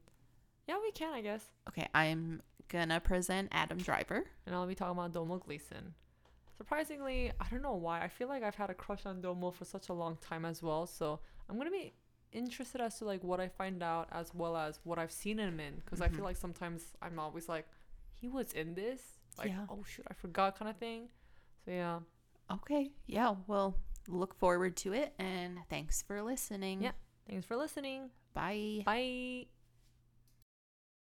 [0.67, 1.43] Yeah, we can, I guess.
[1.69, 4.23] Okay, I'm gonna present Adam Driver.
[4.45, 5.93] And I'll be talking about Domhnall Gleeson.
[6.57, 8.01] Surprisingly, I don't know why.
[8.01, 10.61] I feel like I've had a crush on Domo for such a long time as
[10.61, 10.85] well.
[10.85, 11.19] So
[11.49, 11.93] I'm gonna be
[12.31, 15.59] interested as to like what I find out as well as what I've seen him
[15.59, 15.75] in.
[15.83, 16.15] Because I Mhm.
[16.17, 17.65] feel like sometimes I'm always like,
[18.13, 19.01] he was in this.
[19.37, 19.65] Like, Yeah.
[19.69, 21.09] oh shoot, I forgot kind of thing.
[21.65, 21.99] So yeah.
[22.51, 26.81] Okay, yeah, well, look forward to it and thanks for listening.
[26.81, 26.91] Yeah.
[27.27, 28.09] Thanks for listening.
[28.33, 28.81] Bye.
[28.85, 29.45] Bye.